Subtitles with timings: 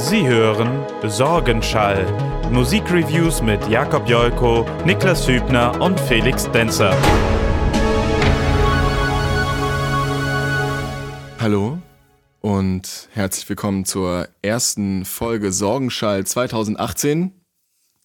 [0.00, 2.06] Sie hören Sorgenschall.
[2.52, 6.96] Musikreviews mit Jakob Jolko, Niklas Hübner und Felix Denzer.
[11.40, 11.78] Hallo
[12.40, 17.32] und herzlich willkommen zur ersten Folge Sorgenschall 2018.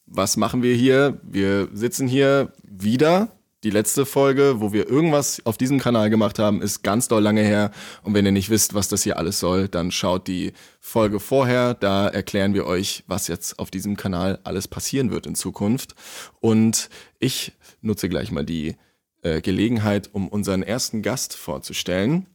[0.07, 1.19] Was machen wir hier?
[1.21, 3.32] Wir sitzen hier wieder
[3.63, 7.41] die letzte Folge, wo wir irgendwas auf diesem Kanal gemacht haben, ist ganz doll lange
[7.41, 7.71] her.
[8.03, 11.73] Und wenn ihr nicht wisst, was das hier alles soll, dann schaut die Folge vorher.
[11.73, 15.95] Da erklären wir euch, was jetzt auf diesem Kanal alles passieren wird in Zukunft.
[16.41, 18.75] Und ich nutze gleich mal die
[19.21, 22.27] äh, Gelegenheit, um unseren ersten Gast vorzustellen.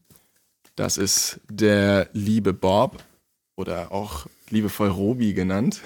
[0.77, 3.03] Das ist der liebe Bob
[3.57, 5.81] oder auch liebevoll Robi genannt.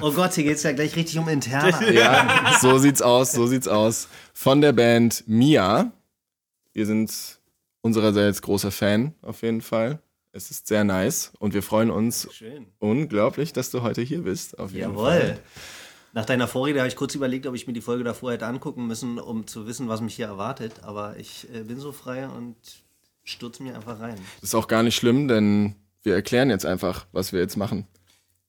[0.00, 1.92] oh Gott, hier geht es ja gleich richtig um Interne.
[1.94, 4.08] ja, so sieht's aus, so sieht's aus.
[4.32, 5.92] Von der Band Mia.
[6.72, 7.38] Wir sind
[7.82, 10.00] unsererseits großer Fan auf jeden Fall.
[10.32, 12.66] Es ist sehr nice und wir freuen uns Schön.
[12.80, 14.58] unglaublich, dass du heute hier bist.
[14.58, 15.10] Auf jeden Jawohl.
[15.10, 15.38] Fall.
[16.12, 18.86] Nach deiner Vorrede habe ich kurz überlegt, ob ich mir die Folge davor hätte angucken
[18.86, 20.82] müssen, um zu wissen, was mich hier erwartet.
[20.82, 22.56] Aber ich äh, bin so frei und
[23.24, 24.16] stürze mir einfach rein.
[24.40, 25.74] Das ist auch gar nicht schlimm, denn
[26.04, 27.86] wir erklären jetzt einfach, was wir jetzt machen.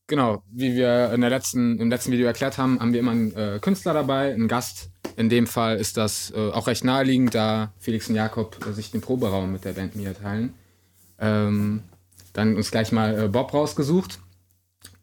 [0.08, 3.36] Genau, wie wir in der letzten, im letzten Video erklärt haben, haben wir immer einen
[3.36, 4.92] äh, Künstler dabei, einen Gast.
[5.16, 8.92] In dem Fall ist das äh, auch recht naheliegend, da Felix und Jakob äh, sich
[8.92, 10.54] den Proberaum mit der Band mir teilen.
[11.18, 11.82] Ähm,
[12.34, 14.20] dann uns gleich mal äh, Bob rausgesucht.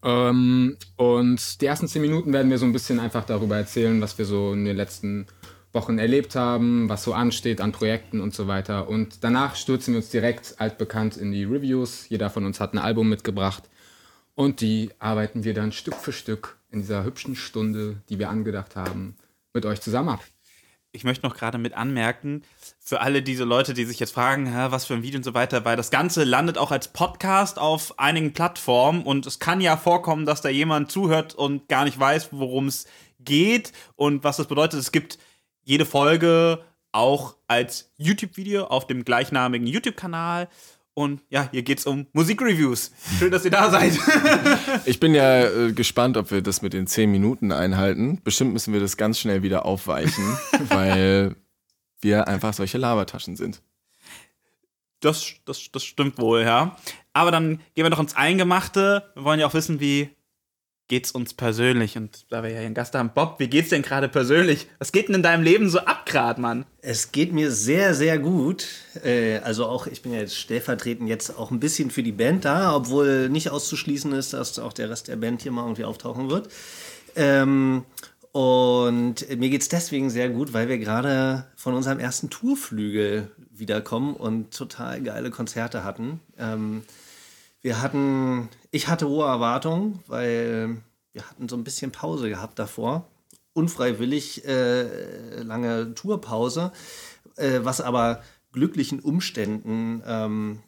[0.04, 4.18] Ähm, und die ersten zehn Minuten werden wir so ein bisschen einfach darüber erzählen, was
[4.18, 5.26] wir so in den letzten
[5.72, 8.88] Wochen erlebt haben, was so ansteht an Projekten und so weiter.
[8.88, 12.08] Und danach stürzen wir uns direkt altbekannt in die Reviews.
[12.08, 13.64] Jeder von uns hat ein Album mitgebracht.
[14.34, 18.76] Und die arbeiten wir dann Stück für Stück in dieser hübschen Stunde, die wir angedacht
[18.76, 19.16] haben,
[19.54, 20.20] mit euch zusammen ab.
[20.94, 22.42] Ich möchte noch gerade mit anmerken,
[22.78, 25.64] für alle diese Leute, die sich jetzt fragen, was für ein Video und so weiter,
[25.64, 30.26] weil das Ganze landet auch als Podcast auf einigen Plattformen und es kann ja vorkommen,
[30.26, 32.86] dass da jemand zuhört und gar nicht weiß, worum es
[33.20, 34.80] geht und was das bedeutet.
[34.80, 35.18] Es gibt
[35.64, 40.48] jede Folge auch als YouTube-Video auf dem gleichnamigen YouTube-Kanal.
[40.94, 42.92] Und ja, hier geht es um Musikreviews.
[43.18, 43.98] Schön, dass ihr da seid.
[44.84, 48.20] ich bin ja äh, gespannt, ob wir das mit den 10 Minuten einhalten.
[48.22, 51.34] Bestimmt müssen wir das ganz schnell wieder aufweichen, weil
[52.02, 53.62] wir einfach solche Labertaschen sind.
[55.00, 56.76] Das, das, das stimmt wohl, ja.
[57.14, 59.10] Aber dann gehen wir doch ins Eingemachte.
[59.14, 60.10] Wir wollen ja auch wissen, wie
[60.92, 61.96] geht's uns persönlich?
[61.96, 64.66] Und da wir ja hier einen Gast haben, Bob, wie geht's denn gerade persönlich?
[64.78, 66.66] Was geht denn in deinem Leben so ab gerade, Mann?
[66.82, 68.66] Es geht mir sehr, sehr gut.
[69.02, 72.44] Äh, also auch, ich bin ja jetzt stellvertretend jetzt auch ein bisschen für die Band
[72.44, 76.28] da, obwohl nicht auszuschließen ist, dass auch der Rest der Band hier mal irgendwie auftauchen
[76.28, 76.50] wird.
[77.16, 77.86] Ähm,
[78.32, 84.52] und mir geht's deswegen sehr gut, weil wir gerade von unserem ersten Tourflügel wiederkommen und
[84.54, 86.20] total geile Konzerte hatten.
[86.38, 86.82] Ähm,
[87.62, 90.78] wir hatten, ich hatte hohe Erwartungen, weil
[91.12, 93.06] wir hatten so ein bisschen Pause gehabt davor.
[93.52, 96.72] Unfreiwillig äh, lange Tourpause,
[97.36, 100.60] äh, was aber glücklichen Umständen, ähm,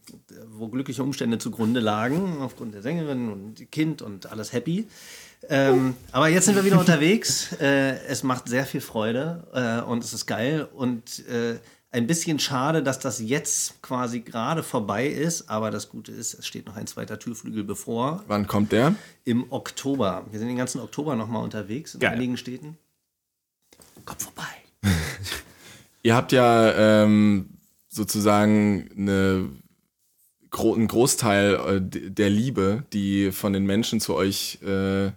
[0.49, 4.87] wo glückliche Umstände zugrunde lagen, aufgrund der Sängerin und Kind und alles happy.
[5.49, 7.53] Ähm, aber jetzt sind wir wieder unterwegs.
[7.59, 10.69] Äh, es macht sehr viel Freude äh, und es ist geil.
[10.75, 11.59] Und äh,
[11.95, 16.45] ein bisschen schade, dass das jetzt quasi gerade vorbei ist, aber das Gute ist, es
[16.45, 18.25] steht noch ein zweiter Türflügel bevor.
[18.27, 18.97] Wann kommt der?
[19.25, 20.27] Im Oktober.
[20.29, 22.15] Wir sind den ganzen Oktober nochmal unterwegs in Geil.
[22.15, 22.77] einigen Städten.
[24.05, 24.43] Kommt vorbei.
[26.03, 27.51] Ihr habt ja ähm,
[27.89, 29.49] sozusagen eine,
[30.51, 35.13] einen Großteil äh, der Liebe, die von den Menschen zu euch äh,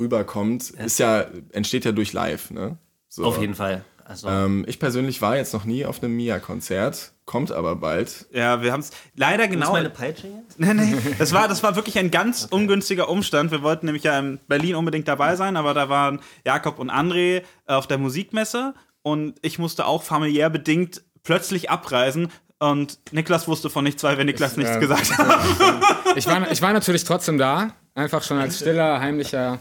[0.00, 0.84] rüberkommt, ja.
[0.84, 2.76] ist ja, entsteht ja durch Live, ne?
[3.08, 3.24] So.
[3.24, 3.84] Auf jeden Fall.
[4.08, 4.26] Also.
[4.26, 8.26] Ähm, ich persönlich war jetzt noch nie auf einem Mia-Konzert, kommt aber bald.
[8.32, 9.66] Ja, wir haben es leider genau.
[9.66, 10.58] Ist meine Peitsche jetzt?
[10.58, 10.96] Nee, nee.
[11.18, 12.54] Das war, das war wirklich ein ganz okay.
[12.54, 13.50] ungünstiger Umstand.
[13.50, 17.42] Wir wollten nämlich ja in Berlin unbedingt dabei sein, aber da waren Jakob und André
[17.66, 22.28] auf der Musikmesse und ich musste auch familiär bedingt plötzlich abreisen,
[22.60, 25.80] und Niklas wusste von nichts, weil wir Niklas ich, nichts äh, gesagt haben.
[26.16, 29.58] Ich war, ich war natürlich trotzdem da, einfach schon als stiller, heimlicher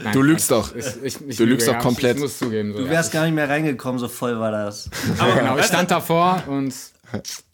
[0.00, 0.74] Nein, du lügst doch.
[0.74, 2.16] Ich, ich, ich du lügst doch komplett.
[2.16, 2.72] Ich muss zugeben.
[2.72, 3.20] So, du wärst ja.
[3.20, 4.88] gar nicht mehr reingekommen, so voll war das.
[5.18, 6.74] Aber genau, ich stand davor und.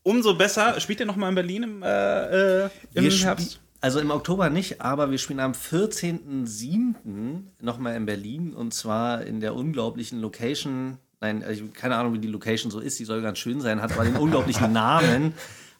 [0.04, 0.78] Umso besser.
[0.80, 3.60] Spielt ihr nochmal in Berlin im, äh, äh im Herbst?
[3.80, 7.42] Also im Oktober nicht, aber wir spielen am 14.07.
[7.60, 10.98] nochmal in Berlin und zwar in der unglaublichen Location.
[11.20, 12.98] Nein, ich keine Ahnung, wie die Location so ist.
[12.98, 15.34] Die soll ganz schön sein, hat aber den unglaublichen Namen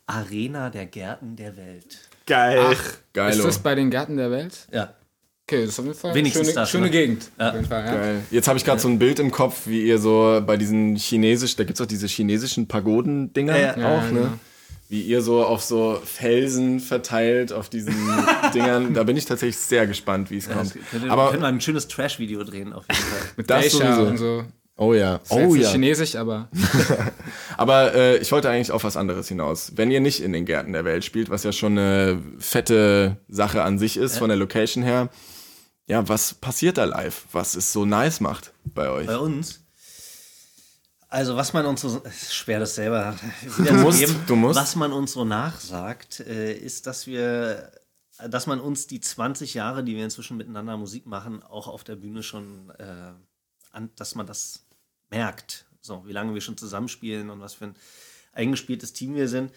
[0.06, 1.99] Arena der Gärten der Welt.
[2.26, 2.61] Geil.
[2.72, 3.31] Ach, geil.
[3.32, 4.69] Ist das bei den Gärten der Welt?
[4.72, 4.94] Ja.
[5.50, 6.90] Okay, das ist auf jeden Fall Wenigstens schöne, das, schöne ne?
[6.90, 7.30] Gegend.
[7.40, 7.52] Ja.
[7.62, 7.94] Fall, ja.
[7.94, 8.22] Geil.
[8.30, 11.56] Jetzt habe ich gerade so ein Bild im Kopf, wie ihr so bei diesen chinesischen,
[11.56, 14.20] da gibt es auch diese chinesischen Pagoden-Dinger ja, auch, ne?
[14.20, 14.28] Genau.
[14.90, 17.94] wie ihr so auf so Felsen verteilt, auf diesen
[18.54, 18.92] Dingern.
[18.92, 20.74] Da bin ich tatsächlich sehr gespannt, wie es kommt.
[20.90, 23.20] Könnte, Aber können wir ein schönes Trash-Video drehen, auf jeden Fall.
[23.38, 24.10] Mit Das Geisha sowieso.
[24.10, 24.44] und so.
[24.76, 25.70] oh ja, Ist oh ja.
[25.70, 26.48] chinesisch, aber
[27.56, 29.72] Aber äh, ich wollte eigentlich auf was anderes hinaus.
[29.76, 33.62] Wenn ihr nicht in den Gärten der Welt spielt, was ja schon eine fette Sache
[33.62, 35.08] an sich ist, von der Location her,
[35.88, 37.26] ja, was passiert da live?
[37.32, 39.06] Was es so nice macht bei euch?
[39.06, 39.61] Bei uns.
[41.08, 43.17] Also was man uns so, schwer das selber
[43.56, 44.26] Du musst, wiederzugeben.
[44.26, 44.61] du musst.
[44.61, 47.73] Was man uns so nachsagt, äh, ist, dass wir,
[48.29, 51.96] dass man uns die 20 Jahre, die wir inzwischen miteinander Musik machen, auch auf der
[51.96, 53.12] Bühne schon, äh,
[53.73, 54.67] an, dass man das
[55.08, 55.64] merkt.
[55.81, 57.76] So, wie lange wir schon zusammenspielen und was für ein
[58.32, 59.52] eingespieltes Team wir sind.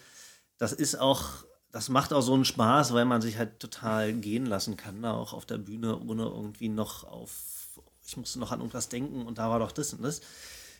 [0.56, 4.46] Das ist auch, das macht auch so einen Spaß, weil man sich halt total gehen
[4.46, 7.32] lassen kann, da auch auf der Bühne, ohne irgendwie noch auf,
[8.06, 10.20] ich musste noch an irgendwas denken und da war doch das und das.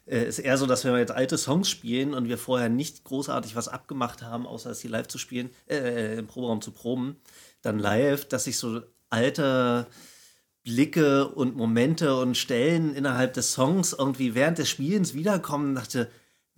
[0.06, 3.04] Äh, ist eher so, dass wenn wir jetzt alte Songs spielen und wir vorher nicht
[3.04, 7.16] großartig was abgemacht haben, außer es hier live zu spielen, äh, im Proberaum zu proben,
[7.62, 9.86] dann live, dass sich so alte
[10.64, 16.10] Blicke und Momente und Stellen innerhalb des Songs irgendwie während des Spielens wiederkommen und dachte,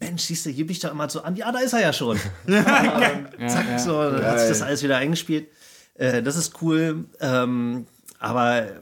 [0.04, 1.92] Mensch, siehst du, hier bin ich doch immer so an, ja, da ist er ja
[1.92, 2.18] schon.
[2.46, 3.78] zack, ja.
[3.78, 5.48] so, dann hat sich das alles wieder eingespielt.
[5.94, 7.04] Äh, das ist cool.
[7.20, 7.86] Ähm,
[8.18, 8.80] aber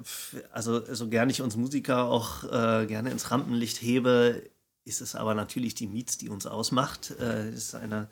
[0.53, 4.43] also so gern ich uns Musiker auch äh, gerne ins Rampenlicht hebe,
[4.85, 7.15] ist es aber natürlich die Miets, die uns ausmacht.
[7.21, 8.09] Äh, ist eine,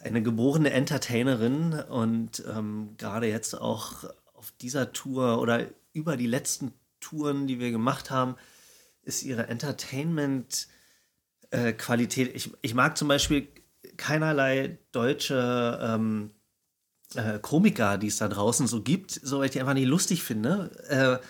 [0.00, 4.04] eine geborene Entertainerin und ähm, gerade jetzt auch
[4.34, 8.36] auf dieser Tour oder über die letzten Touren, die wir gemacht haben,
[9.02, 10.68] ist ihre Entertainment
[11.50, 12.34] äh, Qualität.
[12.34, 13.48] Ich, ich mag zum Beispiel
[13.96, 16.30] keinerlei deutsche ähm,
[17.14, 20.22] äh, Komiker, die es da draußen so gibt, so weil ich die einfach nicht lustig
[20.22, 20.70] finde.
[20.88, 21.24] Äh,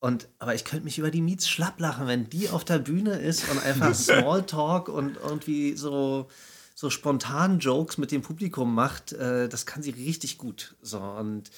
[0.00, 3.18] und, aber ich könnte mich über die Miets schlapp lachen, wenn die auf der Bühne
[3.18, 6.28] ist und einfach Smalltalk und irgendwie so,
[6.74, 9.12] so spontan Jokes mit dem Publikum macht.
[9.12, 10.76] Äh, das kann sie richtig gut.
[10.82, 11.50] So, und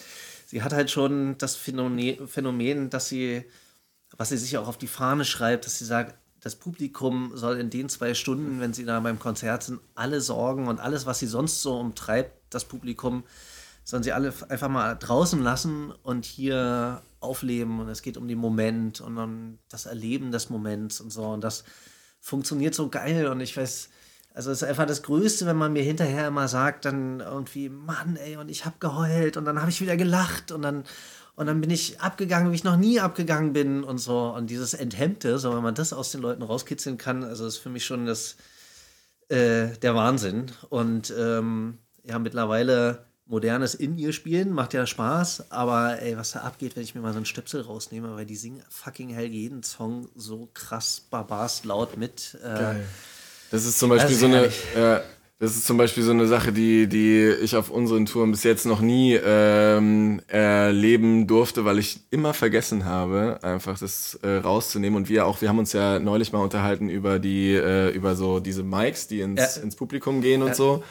[0.46, 3.44] sie hat halt schon das Phänomen, Phänomen, dass sie,
[4.16, 6.14] was sie sich auch auf die Fahne schreibt, dass sie sagt,
[6.46, 10.68] das Publikum soll in den zwei Stunden, wenn sie da beim Konzert sind, alle Sorgen
[10.68, 13.24] und alles, was sie sonst so umtreibt, das Publikum,
[13.82, 17.80] sollen sie alle einfach mal draußen lassen und hier aufleben.
[17.80, 21.24] Und es geht um den Moment und um das Erleben des Moments und so.
[21.24, 21.64] Und das
[22.20, 23.26] funktioniert so geil.
[23.26, 23.88] Und ich weiß,
[24.32, 28.14] also es ist einfach das Größte, wenn man mir hinterher immer sagt, dann irgendwie, Mann,
[28.14, 30.84] ey, und ich habe geheult und dann habe ich wieder gelacht und dann
[31.36, 34.34] und dann bin ich abgegangen, wie ich noch nie abgegangen bin und so.
[34.34, 37.68] Und dieses Enthemmte, so wenn man das aus den Leuten rauskitzeln kann, also ist für
[37.68, 38.36] mich schon das,
[39.28, 40.50] äh, der Wahnsinn.
[40.70, 46.40] Und ähm, ja, mittlerweile modernes in ihr spielen, macht ja Spaß, aber ey, was da
[46.40, 49.62] abgeht, wenn ich mir mal so einen Stöpsel rausnehme, weil die singen fucking hell jeden
[49.62, 52.38] Song so krass barbarst laut mit.
[52.42, 52.76] Äh,
[53.50, 55.00] Das ist zum Beispiel ist so eine, äh,
[55.38, 58.64] das ist zum Beispiel so eine Sache, die, die ich auf unseren Touren bis jetzt
[58.64, 64.96] noch nie ähm, erleben durfte, weil ich immer vergessen habe, einfach das äh, rauszunehmen.
[64.96, 68.40] Und wir auch, wir haben uns ja neulich mal unterhalten über die, äh, über so
[68.40, 69.62] diese Mics, die ins, Ja.
[69.62, 70.82] ins Publikum gehen und so.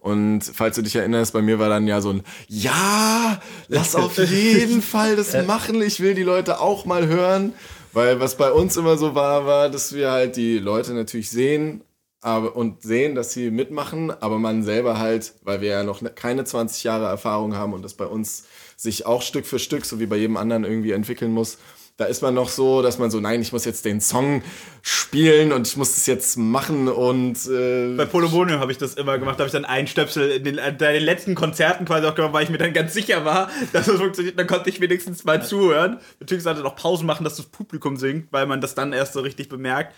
[0.00, 4.18] Und falls du dich erinnerst, bei mir war dann ja so ein Ja, lass auf
[4.18, 5.80] jeden Fall das machen.
[5.80, 7.54] Ich will die Leute auch mal hören.
[7.94, 11.80] Weil was bei uns immer so war, war, dass wir halt die Leute natürlich sehen
[12.24, 16.10] aber, und sehen, dass sie mitmachen, aber man selber halt, weil wir ja noch ne-
[16.10, 18.44] keine 20 Jahre Erfahrung haben und das bei uns
[18.78, 21.58] sich auch Stück für Stück, so wie bei jedem anderen, irgendwie entwickeln muss.
[21.98, 24.42] Da ist man noch so, dass man so, nein, ich muss jetzt den Song
[24.82, 29.18] spielen und ich muss das jetzt machen und äh, Bei Polobonio habe ich das immer
[29.18, 29.34] gemacht.
[29.38, 32.32] Da habe ich dann einen Stöpsel in den, in den letzten Konzerten quasi auch gemacht,
[32.32, 34.38] weil ich mir dann ganz sicher war, dass es funktioniert.
[34.38, 36.00] Dann konnte ich wenigstens mal zuhören.
[36.18, 39.48] Beziehungsweise noch Pausen machen, dass das Publikum singt, weil man das dann erst so richtig
[39.48, 39.94] bemerkt.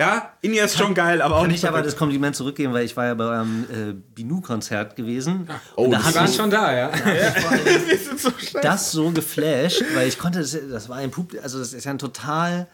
[0.00, 2.86] Ja, Inia ist schon geil, aber auch Kann nicht ich aber das Kompliment zurückgeben, weil
[2.86, 5.46] ich war ja bei eurem äh, Binu-Konzert gewesen.
[5.76, 6.90] Oh, Und da das hat Die waren mich schon da, ja.
[8.62, 11.90] das so geflasht, weil ich konnte, das, das war ein Publikum, also das ist ja
[11.90, 12.66] ein total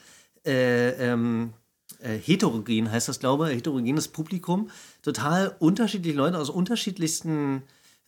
[0.46, 1.52] äh, ähm,
[1.98, 4.70] äh, heterogen, heißt das, glaube ich, heterogenes Publikum.
[5.02, 7.64] Total unterschiedliche Leute aus unterschiedlichsten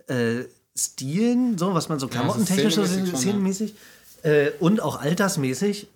[0.07, 0.45] äh,
[0.77, 3.19] Stilen, so was man so klamottentechnisch, so szenenmäßig schon, ja.
[3.19, 3.75] szenenmäßig
[4.23, 5.89] äh, und auch altersmäßig.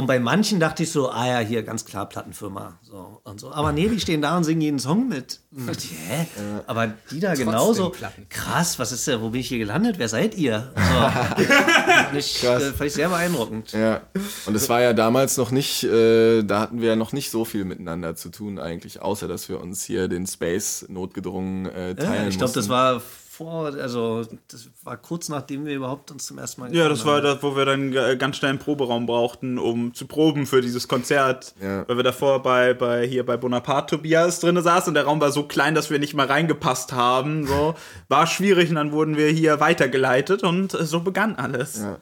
[0.00, 2.78] Und bei manchen dachte ich so, ah ja, hier ganz klar Plattenfirma.
[2.80, 3.52] So und so.
[3.52, 5.40] Aber nee, die stehen da und singen jeden Song mit.
[5.54, 6.26] Und ich, Hä?
[6.66, 7.90] Aber die da genauso.
[7.90, 8.26] Platten.
[8.30, 9.98] Krass, was ist da, wo bin ich hier gelandet?
[9.98, 10.72] Wer seid ihr?
[10.74, 10.80] So.
[11.50, 12.62] Fand ich, Krass.
[12.62, 13.72] äh, fand ich sehr beeindruckend.
[13.72, 14.00] Ja,
[14.46, 17.44] und es war ja damals noch nicht, äh, da hatten wir ja noch nicht so
[17.44, 22.30] viel miteinander zu tun eigentlich, außer dass wir uns hier den Space notgedrungen äh, teilen
[22.30, 23.02] ich glaube, das war
[23.40, 27.16] vor, also das war kurz nachdem wir überhaupt uns zum ersten Mal Ja, das war
[27.16, 27.24] haben.
[27.24, 31.54] das, wo wir dann ganz schnell einen Proberaum brauchten, um zu proben für dieses Konzert.
[31.58, 31.88] Ja.
[31.88, 35.32] Weil wir davor bei, bei hier bei Bonaparte Tobias drin saßen und der Raum war
[35.32, 37.46] so klein, dass wir nicht mal reingepasst haben.
[37.46, 37.74] So
[38.08, 41.78] war schwierig und dann wurden wir hier weitergeleitet und äh, so begann alles.
[41.78, 41.96] Ja.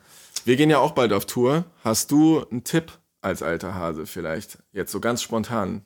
[0.44, 1.66] Wir gehen ja auch bald auf Tour.
[1.84, 2.90] Hast du einen Tipp
[3.20, 4.58] als alter Hase vielleicht?
[4.72, 5.82] Jetzt so ganz spontan.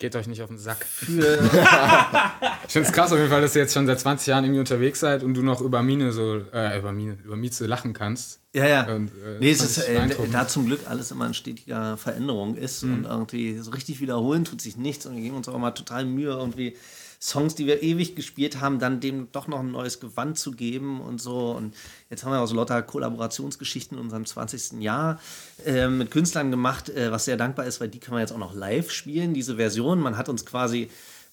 [0.00, 0.86] Geht euch nicht auf den Sack.
[1.02, 4.60] ich finde es krass auf jeden Fall, dass ihr jetzt schon seit 20 Jahren irgendwie
[4.60, 8.38] unterwegs seid und du noch über Mine so, äh, über Mine, über Mieze lachen kannst.
[8.54, 8.94] Ja, ja.
[8.94, 12.84] Und, äh, nee, es ist äh, da zum Glück alles immer in stetiger Veränderung ist
[12.84, 12.94] Mhm.
[12.94, 16.04] und irgendwie so richtig wiederholen tut sich nichts und wir geben uns auch immer total
[16.04, 16.76] Mühe, irgendwie
[17.20, 21.00] Songs, die wir ewig gespielt haben, dann dem doch noch ein neues Gewand zu geben
[21.00, 21.50] und so.
[21.50, 21.74] Und
[22.10, 24.80] jetzt haben wir auch so lauter Kollaborationsgeschichten in unserem 20.
[24.80, 25.20] Jahr
[25.66, 28.38] äh, mit Künstlern gemacht, äh, was sehr dankbar ist, weil die können wir jetzt auch
[28.38, 29.98] noch live spielen, diese Version.
[30.00, 30.90] Man hat uns quasi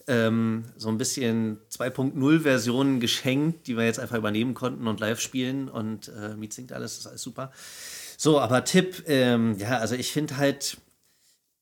[0.07, 5.69] ähm, so ein bisschen 2.0-Versionen geschenkt, die wir jetzt einfach übernehmen konnten und live spielen.
[5.69, 7.51] Und äh, Miet singt alles, das ist alles super.
[8.17, 10.77] So, aber Tipp, ähm, ja, also ich finde halt,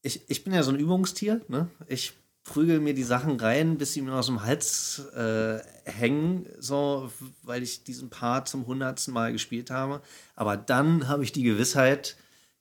[0.01, 1.67] ich, ich bin ja so ein Übungstier, ne?
[1.87, 2.13] Ich
[2.43, 7.09] prügel mir die Sachen rein, bis sie mir aus dem Hals äh, hängen, so,
[7.43, 10.01] weil ich diesen Part zum hundertsten Mal gespielt habe.
[10.35, 12.17] Aber dann habe ich die Gewissheit,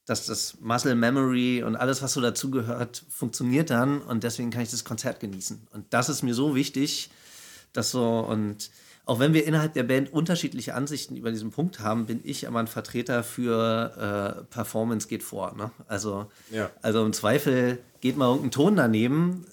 [0.07, 4.71] dass das Muscle Memory und alles, was so dazugehört, funktioniert dann und deswegen kann ich
[4.71, 5.67] das Konzert genießen.
[5.73, 7.11] Und das ist mir so wichtig,
[7.73, 8.71] dass so und
[9.05, 12.61] auch wenn wir innerhalb der Band unterschiedliche Ansichten über diesen Punkt haben, bin ich aber
[12.61, 15.57] ein Vertreter für äh, Performance geht vor.
[15.57, 15.73] Ne?
[15.89, 16.71] Also, Ja.
[16.83, 19.45] also im Zweifel geht mal irgendein Ton daneben,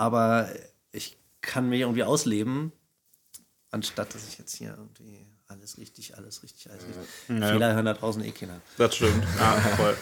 [0.00, 0.48] aber
[0.92, 2.72] ich kann mich irgendwie ausleben,
[3.70, 7.06] anstatt dass ich jetzt hier irgendwie alles richtig, alles richtig, alles richtig.
[7.26, 8.62] Fehler hören da draußen eh keiner.
[8.78, 9.22] Das stimmt.
[9.38, 9.94] Ja, voll.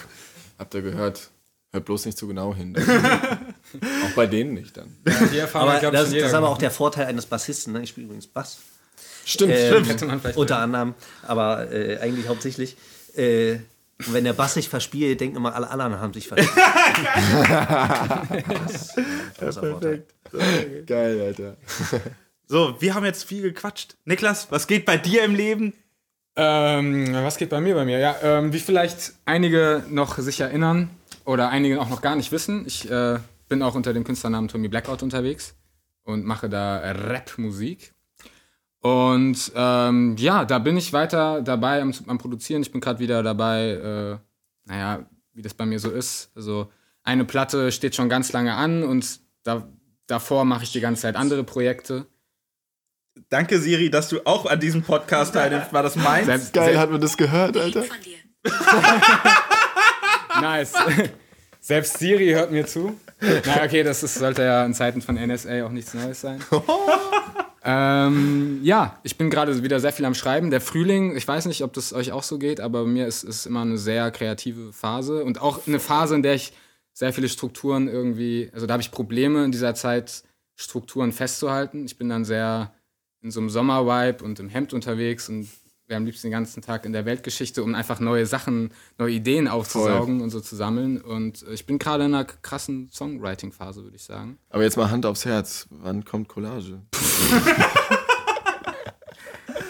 [0.57, 1.31] Habt ihr gehört?
[1.73, 2.77] Hört bloß nicht zu genau hin.
[4.05, 4.97] auch bei denen nicht dann.
[5.33, 6.63] Die Erfahrung Aber das, das ist aber auch gemacht.
[6.63, 7.73] der Vorteil eines Bassisten.
[7.73, 7.83] Ne?
[7.83, 8.59] Ich spiele übrigens Bass.
[9.25, 12.77] Stimmt, Ähm, vielleicht unter anderem, aber äh, eigentlich hauptsächlich.
[13.17, 13.59] Äh,
[14.07, 16.57] und wenn der Bass sich verspielt, denken immer alle anderen haben sich verspielt.
[18.65, 18.95] das,
[19.39, 20.07] das ist Vorteil.
[20.87, 21.57] Geil, Alter.
[22.47, 23.97] So, wir haben jetzt viel gequatscht.
[24.05, 25.75] Niklas, was geht bei dir im Leben?
[26.37, 27.99] Ähm, was geht bei mir bei mir?
[27.99, 30.89] Ja, ähm, wie vielleicht einige noch sich erinnern
[31.25, 34.69] oder einige auch noch gar nicht wissen, ich äh, bin auch unter dem Künstlernamen Tommy
[34.69, 35.57] Blackout unterwegs
[36.05, 37.93] und mache da Rap-Musik.
[38.81, 42.63] Und ähm, ja, da bin ich weiter dabei am, am Produzieren.
[42.63, 44.19] Ich bin gerade wieder dabei, äh,
[44.65, 46.31] naja, wie das bei mir so ist.
[46.35, 46.71] Also
[47.03, 49.69] eine Platte steht schon ganz lange an und da,
[50.07, 52.07] davor mache ich die ganze Zeit andere Projekte.
[53.31, 55.73] Danke, Siri, dass du auch an diesem Podcast teilnimmst.
[55.73, 56.27] War das meins?
[56.27, 57.83] Selbst, Geil, hat man das gehört, Alter?
[57.83, 58.19] von dir.
[60.41, 60.73] Nice.
[61.61, 62.99] Selbst Siri hört mir zu.
[63.21, 66.41] Na, okay, das ist, sollte ja in Zeiten von NSA auch nichts Neues sein.
[67.71, 70.51] ähm, ja, ich bin gerade wieder sehr viel am Schreiben.
[70.51, 73.45] Der Frühling, ich weiß nicht, ob das euch auch so geht, aber mir ist es
[73.45, 76.55] immer eine sehr kreative Phase und auch eine Phase, in der ich
[76.95, 80.23] sehr viele Strukturen irgendwie, also da habe ich Probleme in dieser Zeit,
[80.57, 81.85] Strukturen festzuhalten.
[81.85, 82.73] Ich bin dann sehr
[83.21, 85.47] in so einem Sommervibe und im Hemd unterwegs und
[85.89, 89.49] wäre am liebsten den ganzen Tag in der Weltgeschichte, um einfach neue Sachen, neue Ideen
[89.49, 91.01] aufzusaugen und so zu sammeln.
[91.01, 94.39] Und äh, ich bin gerade in einer krassen Songwriting-Phase, würde ich sagen.
[94.51, 95.67] Aber jetzt mal Hand aufs Herz.
[95.71, 96.83] Wann kommt Collage?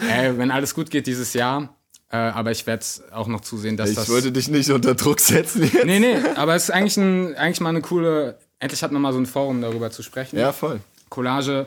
[0.01, 1.77] Äh, wenn alles gut geht dieses Jahr,
[2.11, 4.09] äh, aber ich werde auch noch zusehen, dass Ich das.
[4.09, 5.85] wollte dich nicht unter Druck setzen jetzt.
[5.85, 8.39] nee, nee, aber es ist eigentlich, ein, eigentlich mal eine coole.
[8.61, 10.39] Endlich hat man mal so ein Forum darüber zu sprechen.
[10.39, 10.81] Ja, voll.
[11.11, 11.67] Collage.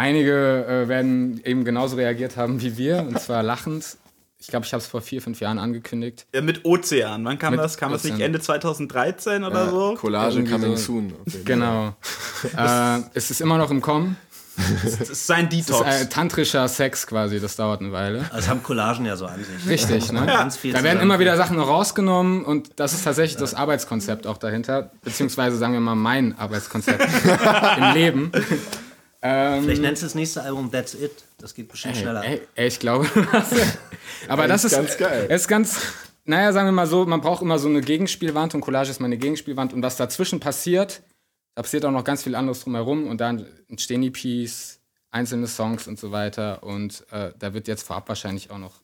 [0.00, 3.98] Einige äh, werden eben genauso reagiert haben wie wir, und zwar lachend.
[4.38, 6.26] Ich glaube, ich habe es vor vier, fünf Jahren angekündigt.
[6.34, 7.22] Ja, mit Ozean.
[7.26, 7.76] Wann kam Mit das?
[7.76, 8.26] Kam das nicht Ozean.
[8.26, 9.96] Ende 2013 oder so?
[9.96, 10.84] Collage Irgendwie coming so.
[10.84, 11.12] soon.
[11.26, 11.40] Okay.
[11.44, 11.94] Genau.
[12.56, 14.16] äh, es ist immer noch im Kommen.
[14.82, 16.02] Das ist sein Es ist Detox.
[16.02, 18.24] äh, tantrischer Sex quasi, das dauert eine Weile.
[18.32, 19.68] Das haben Collagen ja so an sich.
[19.68, 20.24] Richtig, ne?
[20.24, 24.26] Ganz viel Da werden immer wieder Sachen noch rausgenommen und das ist tatsächlich das Arbeitskonzept
[24.26, 27.02] auch dahinter, beziehungsweise sagen wir mal mein Arbeitskonzept
[27.76, 28.32] im Leben.
[29.22, 31.24] Ähm, Vielleicht nennst du das nächste Album That's It.
[31.38, 32.24] Das geht bestimmt schneller.
[32.24, 33.08] ey, ey, ich glaube.
[34.28, 35.26] Aber das ist ganz geil.
[35.28, 35.80] Es ist ganz,
[36.24, 39.18] naja, sagen wir mal so, man braucht immer so eine Gegenspielwand und Collage ist meine
[39.18, 41.02] Gegenspielwand und was dazwischen passiert,
[41.54, 45.98] da passiert auch noch ganz viel anderes drumherum und dann entstehen EPs, einzelne Songs und
[45.98, 48.82] so weiter und äh, da wird jetzt vorab wahrscheinlich auch noch,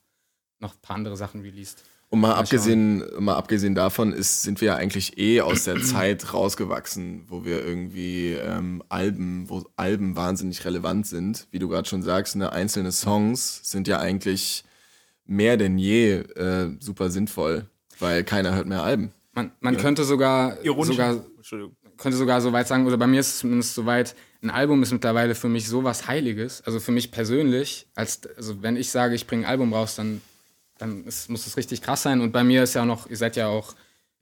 [0.58, 1.82] noch ein paar andere Sachen released.
[2.08, 6.32] Und mal abgesehen, mal abgesehen davon ist, sind wir ja eigentlich eh aus der Zeit
[6.32, 11.48] rausgewachsen, wo wir irgendwie ähm, Alben, wo Alben wahnsinnig relevant sind.
[11.50, 14.64] Wie du gerade schon sagst, ne, einzelne Songs sind ja eigentlich
[15.26, 17.66] mehr denn je äh, super sinnvoll,
[17.98, 19.12] weil keiner hört mehr Alben.
[19.32, 20.96] Man, man könnte sogar, Ironisch.
[20.96, 21.20] sogar
[21.96, 24.82] könnte sogar so weit sagen, oder bei mir ist es zumindest so weit, ein Album
[24.82, 29.14] ist mittlerweile für mich sowas Heiliges, also für mich persönlich, als also wenn ich sage,
[29.14, 30.20] ich bringe ein Album raus, dann,
[30.78, 32.20] dann ist, muss es richtig krass sein.
[32.20, 33.74] Und bei mir ist ja auch noch, ihr seid ja auch,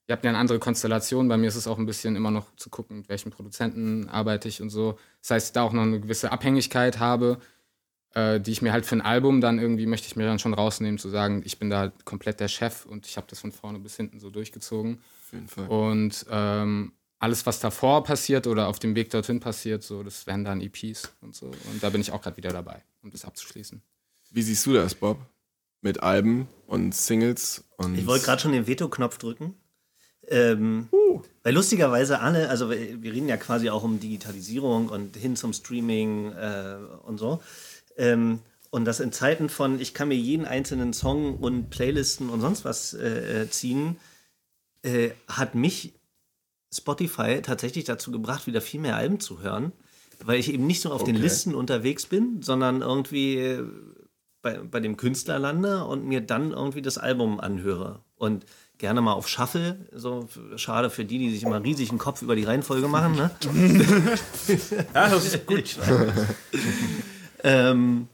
[0.06, 2.54] ihr habt ja eine andere Konstellation, bei mir ist es auch ein bisschen immer noch
[2.56, 4.98] zu gucken, mit welchen Produzenten arbeite ich und so.
[5.20, 7.38] Das heißt, ich da auch noch eine gewisse Abhängigkeit habe,
[8.14, 10.54] äh, die ich mir halt für ein Album dann irgendwie möchte ich mir dann schon
[10.54, 13.78] rausnehmen, zu sagen, ich bin da komplett der Chef und ich habe das von vorne
[13.78, 15.00] bis hinten so durchgezogen.
[15.24, 15.66] Auf jeden Fall.
[15.68, 20.44] Und ähm, alles, was davor passiert oder auf dem Weg dorthin passiert, so, das wären
[20.44, 21.46] dann EPs und so.
[21.46, 23.82] Und da bin ich auch gerade wieder dabei, um das abzuschließen.
[24.30, 25.18] Wie siehst du das, Bob?
[25.84, 27.96] Mit Alben und Singles und.
[27.96, 29.54] Ich wollte gerade schon den Veto-Knopf drücken.
[30.28, 30.88] Ähm,
[31.42, 35.52] Weil lustigerweise alle, also wir wir reden ja quasi auch um Digitalisierung und hin zum
[35.52, 37.42] Streaming äh, und so.
[37.96, 42.40] Ähm, und das in Zeiten von, ich kann mir jeden einzelnen Song und Playlisten und
[42.40, 43.98] sonst was äh, äh, ziehen,
[44.82, 45.92] äh, hat mich
[46.72, 49.72] Spotify tatsächlich dazu gebracht, wieder viel mehr Alben zu hören,
[50.24, 51.22] weil ich eben nicht so auf den Okay.
[51.22, 53.64] Listen unterwegs bin, sondern irgendwie äh,
[54.44, 58.00] bei, bei dem Künstler lande und mir dann irgendwie das Album anhöre.
[58.16, 58.46] Und
[58.78, 59.88] gerne mal auf Shuffle.
[59.92, 63.16] So schade für die, die sich immer riesig einen Kopf über die Reihenfolge machen.
[63.16, 63.30] Ne?
[64.94, 65.76] Ja, das ist gut.
[67.42, 68.08] ähm,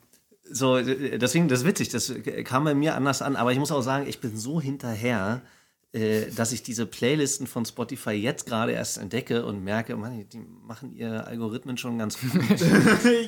[0.51, 3.73] so, äh, deswegen, das ist witzig, das kam bei mir anders an, aber ich muss
[3.73, 5.60] auch sagen, ich bin so hinterher, äh,
[5.93, 10.95] dass ich diese Playlisten von Spotify jetzt gerade erst entdecke und merke, Mann, die machen
[10.95, 12.31] ihre Algorithmen schon ganz gut.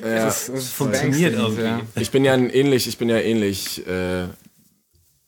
[0.01, 1.83] ja, Das, das funktioniert irgendwie.
[1.99, 4.27] ich bin ja ein ähnlich, ich bin ja ähnlich äh,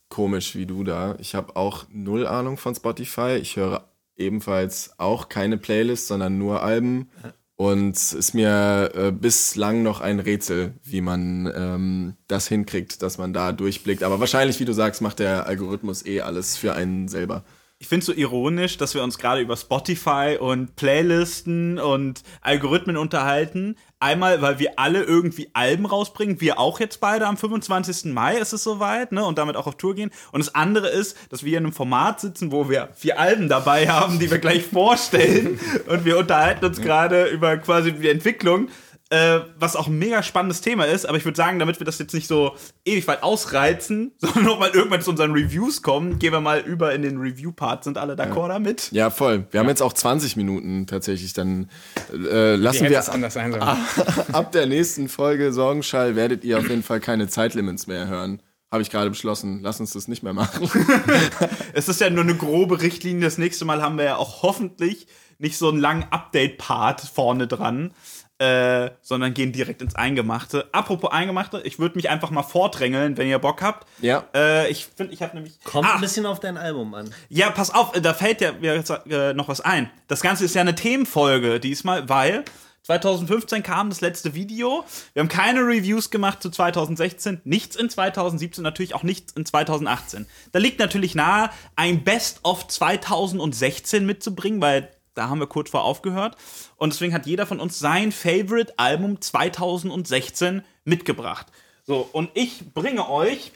[0.08, 1.18] komisch wie du da.
[1.20, 3.36] Ich habe auch null Ahnung von Spotify.
[3.42, 3.84] Ich höre
[4.16, 7.10] ebenfalls auch keine Playlist, sondern nur Alben.
[7.58, 13.32] Und ist mir äh, bislang noch ein Rätsel, wie man ähm, das hinkriegt, dass man
[13.32, 14.04] da durchblickt.
[14.04, 17.46] Aber wahrscheinlich, wie du sagst, macht der Algorithmus eh alles für einen selber.
[17.78, 22.96] Ich finde es so ironisch, dass wir uns gerade über Spotify und Playlisten und Algorithmen
[22.96, 23.76] unterhalten.
[24.00, 28.14] Einmal, weil wir alle irgendwie Alben rausbringen, wir auch jetzt beide am 25.
[28.14, 30.12] Mai ist es soweit, ne, und damit auch auf Tour gehen.
[30.34, 33.88] Und das andere ist, dass wir in einem Format sitzen, wo wir vier Alben dabei
[33.88, 35.60] haben, die wir gleich vorstellen.
[35.88, 38.68] und wir unterhalten uns gerade über quasi die Entwicklung.
[39.12, 42.00] Äh, was auch ein mega spannendes Thema ist, aber ich würde sagen, damit wir das
[42.00, 46.34] jetzt nicht so ewig weit ausreizen, sondern noch mal irgendwann zu unseren Reviews kommen, gehen
[46.34, 47.84] wir mal über in den Review-Part.
[47.84, 48.92] Sind alle d'accord damit?
[48.92, 49.46] Ja, voll.
[49.52, 51.34] Wir haben jetzt auch 20 Minuten tatsächlich.
[51.34, 51.70] Dann
[52.12, 53.64] äh, lassen wir es anders sein sollen?
[54.34, 58.42] ab der nächsten Folge Sorgenschall werdet ihr auf jeden Fall keine Zeitlimits mehr hören.
[58.72, 59.60] Habe ich gerade beschlossen.
[59.62, 60.68] Lass uns das nicht mehr machen.
[61.74, 63.26] Es ist ja nur eine grobe Richtlinie.
[63.26, 67.92] Das nächste Mal haben wir ja auch hoffentlich nicht so einen langen Update-Part vorne dran,
[68.40, 70.68] äh, sondern gehen direkt ins Eingemachte.
[70.74, 73.88] Apropos Eingemachte, ich würde mich einfach mal vordrängeln, wenn ihr Bock habt.
[74.02, 74.26] Ja.
[74.36, 75.60] Äh, ich finde, ich habe nämlich.
[75.64, 77.14] Kommt Ah, ein bisschen auf dein Album an.
[77.30, 79.90] Ja, pass auf, da fällt ja mir jetzt, äh, noch was ein.
[80.08, 82.44] Das Ganze ist ja eine Themenfolge diesmal, weil
[82.84, 84.84] 2015 kam das letzte Video.
[85.14, 90.28] Wir haben keine Reviews gemacht zu 2016, nichts in 2017, natürlich auch nichts in 2018.
[90.52, 95.84] Da liegt natürlich nahe, ein Best of 2016 mitzubringen, weil da haben wir kurz vor
[95.84, 96.36] aufgehört.
[96.76, 101.48] Und deswegen hat jeder von uns sein Favorite-Album 2016 mitgebracht.
[101.84, 103.52] So, und ich bringe euch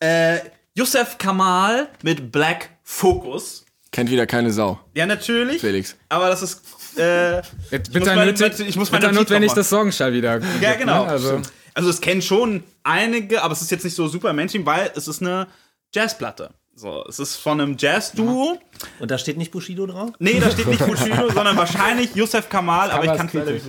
[0.00, 0.38] äh,
[0.74, 3.64] Yusef Kamal mit Black Focus.
[3.92, 4.78] Kennt wieder keine Sau.
[4.94, 5.60] Ja, natürlich.
[5.60, 5.96] Felix.
[6.08, 6.62] Aber das ist.
[6.96, 7.38] Äh,
[7.70, 10.40] Jetzt ich muss bitte nötig, ich muss bitte notwendig das Sorgenschall wieder.
[10.60, 11.04] ja, genau.
[11.04, 11.40] Also,
[11.74, 15.08] Also, es kennen schon einige, aber es ist jetzt nicht so super Mainstream, weil es
[15.08, 15.48] ist eine
[15.94, 16.52] Jazzplatte.
[16.80, 18.58] So, es ist von einem Jazz-Duo.
[19.00, 20.12] Und da steht nicht Bushido drauf?
[20.18, 23.62] Nee, da steht nicht Bushido, sondern wahrscheinlich Yusef Kamal, aber ich kann ist kritisch.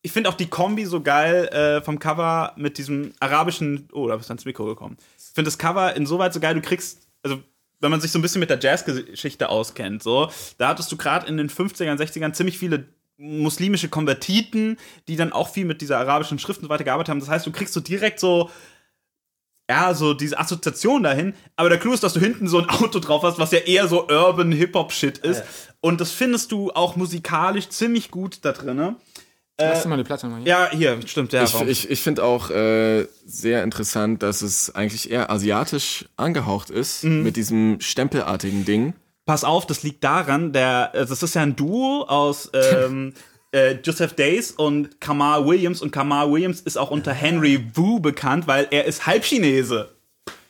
[0.00, 3.90] Ich finde auch die Kombi so geil äh, vom Cover mit diesem arabischen.
[3.92, 4.96] Oh, da bist du ans Mikro gekommen.
[5.18, 7.42] Ich finde das Cover insoweit so geil, du kriegst, also
[7.80, 11.26] wenn man sich so ein bisschen mit der Jazzgeschichte auskennt, so, da hattest du gerade
[11.26, 12.86] in den 50ern, 60ern ziemlich viele
[13.18, 17.20] muslimische Konvertiten, die dann auch viel mit dieser arabischen Schrift und so weiter gearbeitet haben.
[17.20, 18.50] Das heißt, du kriegst so direkt so
[19.70, 21.32] ja, so diese Assoziation dahin.
[21.54, 23.86] Aber der Clou ist, dass du hinten so ein Auto drauf hast, was ja eher
[23.86, 25.44] so Urban Hip-Hop-Shit ist.
[25.80, 28.96] Und das findest du auch musikalisch ziemlich gut da drin.
[29.58, 30.48] Lass dir mal die Platte mal hier.
[30.48, 31.44] Ja, hier, stimmt, ja.
[31.44, 37.04] Ich, ich, ich finde auch äh, sehr interessant, dass es eigentlich eher asiatisch angehaucht ist,
[37.04, 37.22] Mhm.
[37.22, 38.94] mit diesem stempelartigen Ding.
[39.26, 43.12] Pass auf, das liegt daran, der, äh, das ist ja ein Duo aus ähm,
[43.52, 45.82] äh, Joseph Days und Kamal Williams.
[45.82, 49.88] Und Kamal Williams ist auch unter Henry Wu bekannt, weil er ist Halbchinese.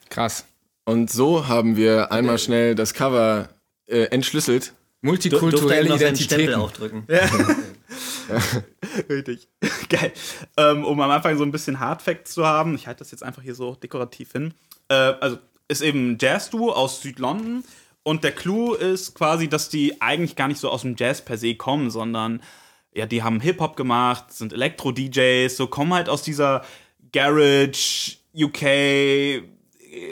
[0.08, 0.44] Krass.
[0.84, 3.48] Und so haben wir einmal schnell das Cover
[3.86, 4.72] äh, entschlüsselt.
[5.02, 6.60] Multikulturelle noch seinen Stempel Identitäten.
[6.60, 7.06] aufdrücken.
[9.08, 9.48] Richtig.
[9.88, 10.12] Geil.
[10.56, 13.42] Ähm, um am Anfang so ein bisschen Hardfacts zu haben, ich halte das jetzt einfach
[13.42, 14.52] hier so dekorativ hin.
[14.88, 17.64] Äh, also ist eben ein Jazz-Duo aus Südlondon
[18.02, 21.38] Und der Clou ist quasi, dass die eigentlich gar nicht so aus dem Jazz per
[21.38, 22.42] se kommen, sondern
[22.94, 26.64] ja, die haben Hip-Hop gemacht, sind Elektro-DJs, so kommen halt aus dieser
[27.12, 29.42] Garage, UK,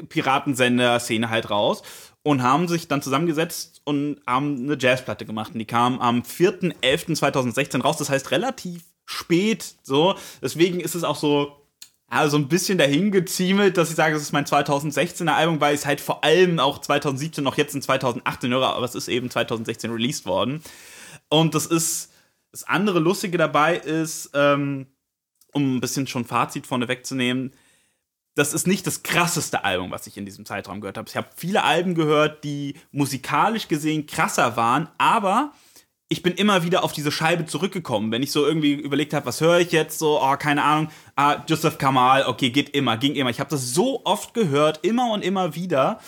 [0.08, 1.82] Piratensender-Szene halt raus
[2.22, 5.52] und haben sich dann zusammengesetzt und haben eine Jazzplatte gemacht.
[5.52, 10.14] Und die kam am 4.11.2016 raus, das heißt relativ spät so.
[10.42, 11.56] Deswegen ist es auch so,
[12.12, 15.74] ja, so ein bisschen dahin geziemelt, dass ich sage, es ist mein 2016er Album, weil
[15.74, 19.30] es halt vor allem auch 2017 noch jetzt in 2018 höre, aber es ist eben
[19.30, 20.62] 2016 released worden.
[21.28, 22.10] Und das ist,
[22.50, 24.86] das andere Lustige dabei ist, ähm,
[25.52, 27.52] um ein bisschen schon Fazit vorne wegzunehmen,
[28.34, 31.08] das ist nicht das krasseste Album, was ich in diesem Zeitraum gehört habe.
[31.08, 35.52] Ich habe viele Alben gehört, die musikalisch gesehen krasser waren, aber
[36.08, 39.40] ich bin immer wieder auf diese Scheibe zurückgekommen, wenn ich so irgendwie überlegt habe, was
[39.40, 43.28] höre ich jetzt so, oh, keine Ahnung, ah, Joseph Kamal, okay, geht immer, ging immer.
[43.28, 46.00] Ich habe das so oft gehört, immer und immer wieder,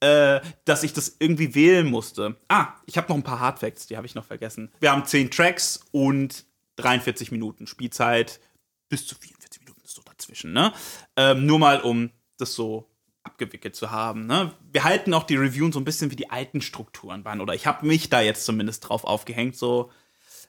[0.00, 2.36] äh, dass ich das irgendwie wählen musste.
[2.48, 4.72] Ah, ich habe noch ein paar Hardfacts, die habe ich noch vergessen.
[4.80, 6.44] Wir haben 10 Tracks und
[6.76, 8.40] 43 Minuten Spielzeit,
[8.88, 10.72] bis zu 44 Minuten ist so dazwischen, ne?
[11.16, 12.88] Ähm, nur mal, um das so
[13.28, 14.26] abgewickelt zu haben.
[14.26, 14.52] Ne?
[14.72, 17.40] Wir halten auch die Reviews so ein bisschen wie die alten Strukturen waren.
[17.40, 19.56] Oder ich habe mich da jetzt zumindest drauf aufgehängt.
[19.56, 19.90] So,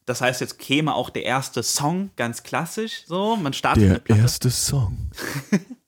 [0.06, 3.04] das heißt, jetzt käme auch der erste Song, ganz klassisch.
[3.06, 5.12] So, man startet Der erste Song.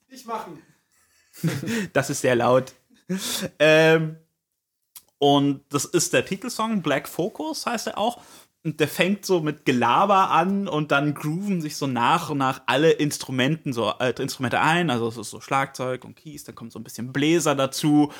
[0.08, 0.58] Ich machen.
[1.92, 2.72] Das ist sehr laut.
[3.58, 4.16] ähm,
[5.18, 8.20] und das ist der Titelsong, Black Focus heißt er auch.
[8.64, 12.62] Und der fängt so mit Gelaber an und dann grooven sich so nach und nach
[12.66, 14.88] alle Instrumenten, so äh, Instrumente ein.
[14.88, 18.12] Also es ist so Schlagzeug und Keys, dann kommt so ein bisschen Bläser dazu.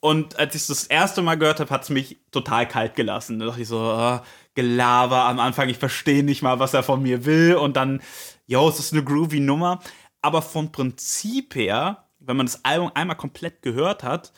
[0.00, 3.38] Und als ich das erste Mal gehört habe, hat es mich total kalt gelassen.
[3.38, 4.18] Da dachte ich so, äh,
[4.54, 7.54] Gelaber am Anfang, ich verstehe nicht mal, was er von mir will.
[7.54, 8.02] Und dann,
[8.46, 9.80] yo, es ist eine groovy Nummer.
[10.22, 14.32] Aber vom Prinzip her, wenn man das Album einmal komplett gehört hat,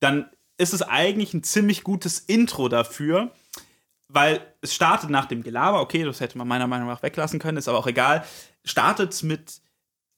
[0.00, 3.32] dann ist es eigentlich ein ziemlich gutes Intro dafür,
[4.08, 7.58] weil es startet nach dem Gelaber, okay, das hätte man meiner Meinung nach weglassen können,
[7.58, 8.24] ist aber auch egal.
[8.64, 9.60] Startet mit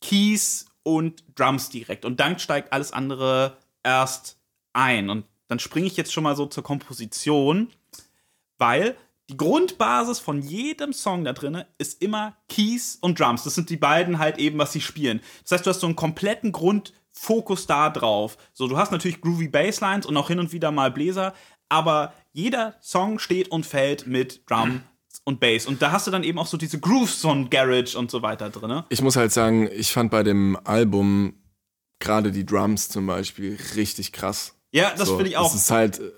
[0.01, 4.39] Keys und Drums direkt und dann steigt alles andere erst
[4.73, 5.11] ein.
[5.11, 7.71] Und dann springe ich jetzt schon mal so zur Komposition,
[8.59, 8.97] weil
[9.29, 13.45] die Grundbasis von jedem Song da drin ist immer Keys und Drums.
[13.45, 15.21] Das sind die beiden halt eben, was sie spielen.
[15.43, 16.53] Das heißt, du hast so einen kompletten
[17.21, 18.37] Grundfokus da drauf.
[18.53, 21.35] So, du hast natürlich groovy Basslines und auch hin und wieder mal Bläser,
[21.69, 24.83] aber jeder Song steht und fällt mit Drum
[25.25, 25.67] und Bass.
[25.67, 28.51] Und da hast du dann eben auch so diese Grooves von Garage und so weiter
[28.51, 28.83] drin.
[28.89, 31.35] Ich muss halt sagen, ich fand bei dem Album
[31.99, 34.57] gerade die Drums zum Beispiel richtig krass.
[34.73, 35.53] Ja, das So, finde ich auch.
[35.53, 36.11] Das ist halt äh,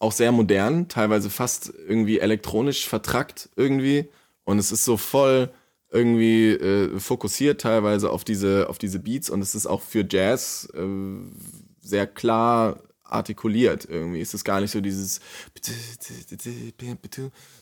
[0.00, 4.10] auch sehr modern, teilweise fast irgendwie elektronisch vertrackt irgendwie.
[4.44, 5.52] Und es ist so voll
[5.90, 10.68] irgendwie äh, fokussiert teilweise auf diese, auf diese Beats und es ist auch für Jazz
[10.74, 10.86] äh,
[11.80, 14.20] sehr klar artikuliert irgendwie.
[14.20, 15.20] Es ist gar nicht so dieses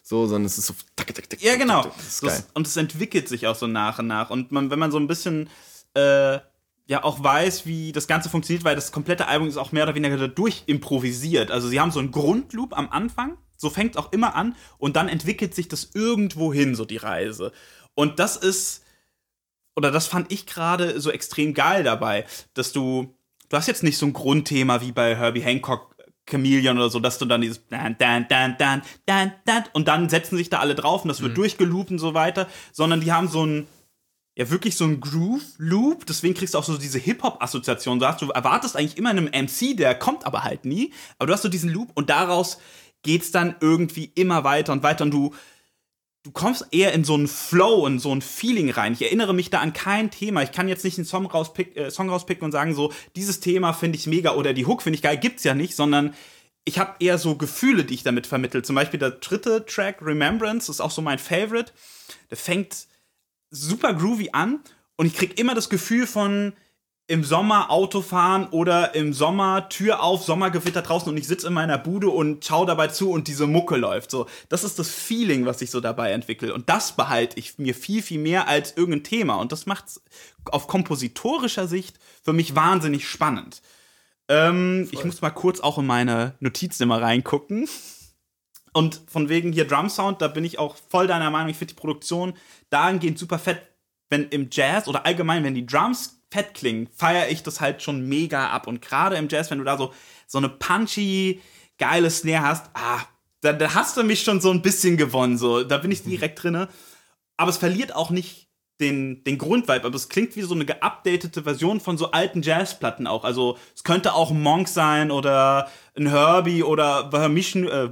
[0.02, 0.74] so, sondern es ist so
[1.40, 1.84] Ja, genau.
[1.84, 4.30] Das und es entwickelt sich auch so nach und nach.
[4.30, 5.48] Und man, wenn man so ein bisschen
[5.94, 6.38] äh,
[6.86, 9.94] ja auch weiß, wie das Ganze funktioniert, weil das komplette Album ist auch mehr oder
[9.94, 11.50] weniger durch improvisiert.
[11.50, 14.96] Also sie haben so einen Grundloop am Anfang, so fängt es auch immer an, und
[14.96, 17.52] dann entwickelt sich das irgendwo hin, so die Reise.
[17.98, 18.84] Und das ist,
[19.74, 23.12] oder das fand ich gerade so extrem geil dabei, dass du,
[23.48, 25.96] du hast jetzt nicht so ein Grundthema wie bei Herbie Hancock
[26.30, 30.08] Chameleon oder so, dass du dann dieses dan, dan, dan, dan, dan, dan, und dann
[30.08, 33.26] setzen sich da alle drauf und das wird durchgeloopt und so weiter, sondern die haben
[33.26, 33.66] so ein,
[34.36, 37.98] ja wirklich so ein Groove-Loop, deswegen kriegst du auch so diese Hip-Hop-Assoziation.
[37.98, 41.32] Du, hast- du erwartest eigentlich immer einen MC, der kommt aber halt nie, aber du
[41.32, 42.58] hast so diesen Loop und daraus
[43.02, 45.34] geht's dann irgendwie immer weiter und weiter und du,
[46.24, 48.92] du kommst eher in so einen Flow, in so ein Feeling rein.
[48.92, 50.42] Ich erinnere mich da an kein Thema.
[50.42, 53.72] Ich kann jetzt nicht einen Song, rauspick, äh, Song rauspicken und sagen, so, dieses Thema
[53.72, 56.14] finde ich mega oder die Hook finde ich geil, gibt's ja nicht, sondern
[56.64, 58.62] ich habe eher so Gefühle, die ich damit vermittle.
[58.62, 61.72] Zum Beispiel der dritte Track, Remembrance, ist auch so mein Favorite.
[62.30, 62.88] Der fängt
[63.50, 64.60] super groovy an
[64.96, 66.52] und ich krieg immer das Gefühl von
[67.08, 71.78] im Sommer Autofahren oder im Sommer Tür auf, Sommergewitter draußen und ich sitze in meiner
[71.78, 74.10] Bude und schau dabei zu und diese Mucke läuft.
[74.10, 77.74] So, das ist das Feeling, was ich so dabei entwickle und das behalte ich mir
[77.74, 80.02] viel viel mehr als irgendein Thema und das macht's
[80.44, 83.62] auf kompositorischer Sicht für mich wahnsinnig spannend.
[84.28, 87.68] Ähm, ich muss mal kurz auch in meine Notiznummer reingucken.
[88.74, 91.48] Und von wegen hier Drum Sound, da bin ich auch voll deiner Meinung.
[91.48, 92.34] Ich finde die Produktion
[92.68, 93.62] dahingehend super fett.
[94.10, 98.08] Wenn im Jazz oder allgemein, wenn die Drums fett klingen, feiere ich das halt schon
[98.08, 98.66] mega ab.
[98.66, 99.92] Und gerade im Jazz, wenn du da so,
[100.26, 101.40] so eine punchy,
[101.78, 103.00] geile Snare hast, ah,
[103.40, 105.38] da, da hast du mich schon so ein bisschen gewonnen.
[105.38, 105.64] So.
[105.64, 106.68] Da bin ich direkt drinne.
[107.36, 108.48] Aber es verliert auch nicht
[108.80, 113.06] den, den Grundvibe, aber es klingt wie so eine geupdatete Version von so alten Jazzplatten
[113.06, 113.24] auch.
[113.24, 117.90] Also es könnte auch ein Monk sein oder ein Herbie oder Mahavishnu, äh,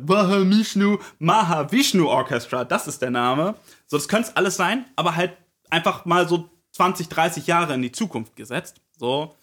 [1.19, 3.57] Mahavishnu Orchestra, das ist der Name.
[3.87, 5.37] So, das könnte es alles sein, aber halt
[5.71, 8.81] einfach mal so 20, 30 Jahre in die Zukunft gesetzt.
[8.99, 9.35] So,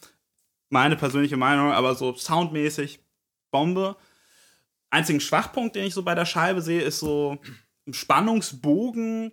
[0.69, 2.99] meine persönliche Meinung, aber so soundmäßig
[3.51, 3.95] Bombe.
[4.89, 7.37] Einzigen Schwachpunkt, den ich so bei der Scheibe sehe, ist so
[7.87, 9.31] ein Spannungsbogen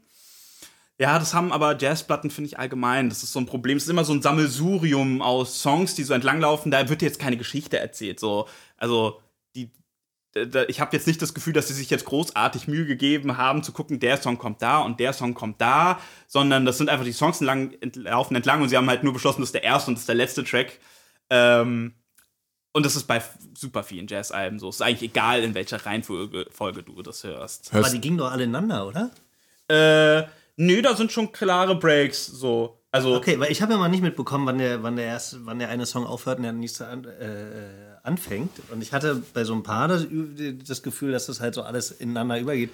[1.01, 3.09] ja, das haben aber Jazzplatten, finde ich allgemein.
[3.09, 3.79] Das ist so ein Problem.
[3.79, 6.71] Es ist immer so ein Sammelsurium aus Songs, die so entlanglaufen.
[6.71, 8.21] Da wird jetzt keine Geschichte erzählt.
[8.21, 9.19] So, also,
[10.69, 13.73] ich habe jetzt nicht das Gefühl, dass sie sich jetzt großartig Mühe gegeben haben, zu
[13.73, 17.13] gucken, der Song kommt da und der Song kommt da, sondern das sind einfach die
[17.13, 19.97] Songs entlang, laufen entlang und sie haben halt nur beschlossen, das ist der erste und
[19.97, 20.79] das ist der letzte Track.
[21.31, 21.95] Ähm,
[22.73, 23.21] und das ist bei
[23.55, 24.69] super vielen Jazz-Alben so.
[24.69, 27.75] Es ist eigentlich egal, in welcher Reihenfolge Folge du das hörst.
[27.75, 29.11] Aber die gingen doch alle ineinander, oder?
[29.69, 30.29] Äh,
[30.63, 32.83] Nö, da sind schon klare Breaks so.
[32.93, 35.59] Also okay, weil ich habe ja mal nicht mitbekommen, wann der, wann der erste, wann
[35.59, 38.51] der eine Song aufhört und der nächste an, äh, anfängt.
[38.71, 40.07] Und ich hatte bei so ein paar das,
[40.67, 42.71] das, Gefühl, dass das halt so alles ineinander übergeht.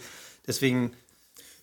[0.47, 0.93] Deswegen,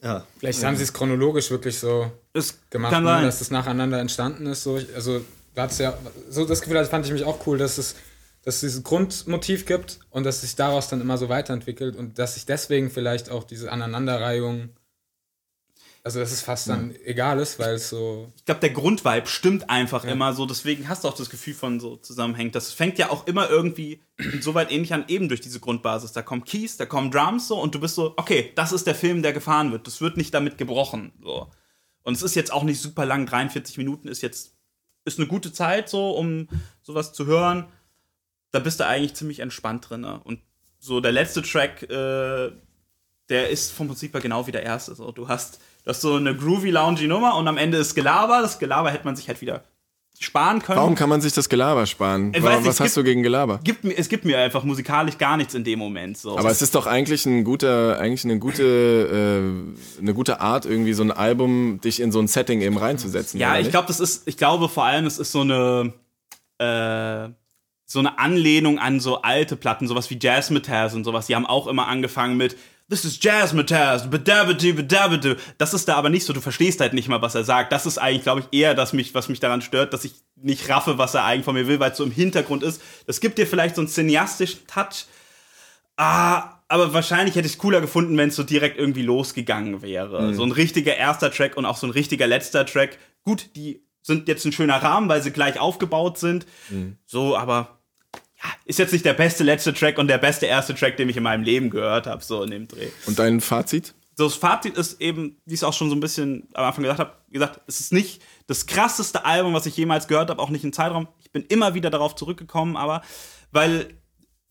[0.01, 0.25] ja.
[0.39, 0.67] Vielleicht ja.
[0.67, 4.63] haben sie es chronologisch wirklich so es gemacht, ne, dass es nacheinander entstanden ist.
[4.63, 5.21] So, also
[5.55, 5.97] da hat's ja
[6.29, 7.95] so das Gefühl, das fand ich mich auch cool, dass es
[8.43, 12.33] dass es dieses Grundmotiv gibt und dass sich daraus dann immer so weiterentwickelt und dass
[12.35, 14.69] sich deswegen vielleicht auch diese Aneinanderreihung
[16.05, 16.97] also, dass es fast dann ja.
[17.05, 18.31] egal ist, weil es so.
[18.35, 20.11] Ich glaube, der Grundvibe stimmt einfach ja.
[20.11, 20.45] immer so.
[20.45, 22.55] Deswegen hast du auch das Gefühl von so zusammenhängt.
[22.55, 26.11] Das fängt ja auch immer irgendwie insoweit ähnlich an, eben durch diese Grundbasis.
[26.11, 28.95] Da kommen Keys, da kommen Drums so und du bist so, okay, das ist der
[28.95, 29.87] Film, der gefahren wird.
[29.87, 31.13] Das wird nicht damit gebrochen.
[31.23, 31.49] So.
[32.01, 33.25] Und es ist jetzt auch nicht super lang.
[33.25, 34.53] 43 Minuten ist jetzt
[35.05, 36.47] ist eine gute Zeit, so, um
[36.81, 37.67] sowas zu hören.
[38.51, 40.01] Da bist du eigentlich ziemlich entspannt drin.
[40.01, 40.19] Ne?
[40.23, 40.41] Und
[40.79, 42.51] so der letzte Track, äh,
[43.29, 44.95] der ist vom Prinzip her genau wie der erste.
[44.95, 48.41] So, du hast das ist so eine groovy, loungy Nummer und am Ende ist Gelaber.
[48.41, 49.63] Das Gelaber hätte man sich halt wieder
[50.19, 50.79] sparen können.
[50.79, 52.33] Warum kann man sich das Gelaber sparen?
[52.39, 53.59] Warum, was hast gibt, du gegen Gelaber?
[53.63, 56.17] Gibt, es gibt mir einfach musikalisch gar nichts in dem Moment.
[56.17, 56.37] So.
[56.37, 60.93] Aber es ist doch eigentlich ein guter, eigentlich eine gute, äh, eine gute Art, irgendwie
[60.93, 63.39] so ein Album dich in so ein Setting eben reinzusetzen.
[63.39, 65.93] Ja, ich glaube, das ist, ich glaube vor allem, es ist so eine,
[66.59, 67.29] äh,
[67.85, 71.27] so eine Anlehnung an so alte Platten, sowas wie Jazz Metals und sowas.
[71.27, 72.55] Die haben auch immer angefangen mit
[72.93, 74.07] this is Jazz Matthias,
[75.57, 77.71] das ist da aber nicht so, du verstehst halt nicht mal, was er sagt.
[77.71, 80.69] Das ist eigentlich, glaube ich, eher das, mich, was mich daran stört, dass ich nicht
[80.69, 82.81] raffe, was er eigentlich von mir will, weil es so im Hintergrund ist.
[83.07, 85.05] Das gibt dir vielleicht so einen cineastischen Touch.
[85.97, 90.21] Ah, aber wahrscheinlich hätte ich es cooler gefunden, wenn es so direkt irgendwie losgegangen wäre.
[90.21, 90.35] Mhm.
[90.35, 92.99] So ein richtiger erster Track und auch so ein richtiger letzter Track.
[93.23, 96.45] Gut, die sind jetzt ein schöner Rahmen, weil sie gleich aufgebaut sind.
[96.69, 96.97] Mhm.
[97.05, 97.79] So, aber
[98.65, 101.23] ist jetzt nicht der beste letzte Track und der beste erste Track, den ich in
[101.23, 102.89] meinem Leben gehört habe, so in dem Dreh.
[103.05, 103.93] Und dein Fazit?
[104.15, 106.83] So, das Fazit ist eben, wie ich es auch schon so ein bisschen am Anfang
[106.83, 110.49] gesagt habe, gesagt, es ist nicht das krasseste Album, was ich jemals gehört habe, auch
[110.49, 111.07] nicht im Zeitraum.
[111.19, 113.01] Ich bin immer wieder darauf zurückgekommen, aber
[113.51, 113.97] weil,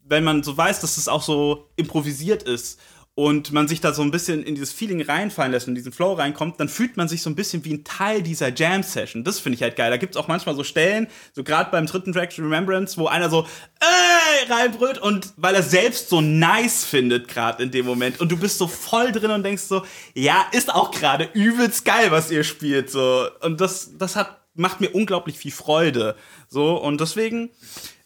[0.04, 2.80] wenn man so weiß, dass es auch so improvisiert ist
[3.22, 5.92] und man sich da so ein bisschen in dieses Feeling reinfallen lässt und in diesen
[5.92, 9.22] Flow reinkommt, dann fühlt man sich so ein bisschen wie ein Teil dieser Jam-Session.
[9.22, 9.92] Das finde ich halt geil.
[9.92, 13.30] Da gibt es auch manchmal so Stellen, so gerade beim dritten Track Remembrance, wo einer
[13.30, 13.46] so
[13.78, 18.20] ey, reinbrüllt und weil er selbst so nice findet gerade in dem Moment.
[18.20, 22.10] Und du bist so voll drin und denkst so, ja, ist auch gerade übelst geil,
[22.10, 22.90] was ihr spielt.
[22.90, 23.28] So.
[23.40, 26.16] Und das das hat macht mir unglaublich viel Freude.
[26.48, 26.74] So.
[26.74, 27.50] Und deswegen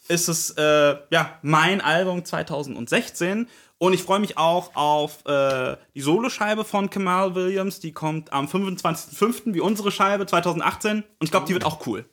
[0.09, 6.01] ist es äh, ja mein Album 2016 und ich freue mich auch auf äh, die
[6.01, 7.81] Soloscheibe von Kamal Williams.
[7.81, 9.55] Die kommt am 25.05.
[9.55, 10.99] wie unsere Scheibe 2018.
[10.99, 12.05] Und ich glaube, die wird auch cool.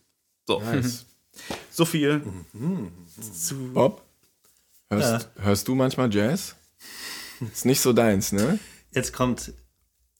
[0.45, 0.59] So.
[0.59, 1.05] Nice.
[1.71, 2.21] So viel
[2.53, 2.91] mhm.
[3.33, 3.73] zu.
[3.73, 4.03] Bob,
[4.91, 5.43] hörst, ja.
[5.43, 6.55] hörst du manchmal Jazz?
[7.51, 8.59] Ist nicht so deins, ne?
[8.91, 9.51] Jetzt kommt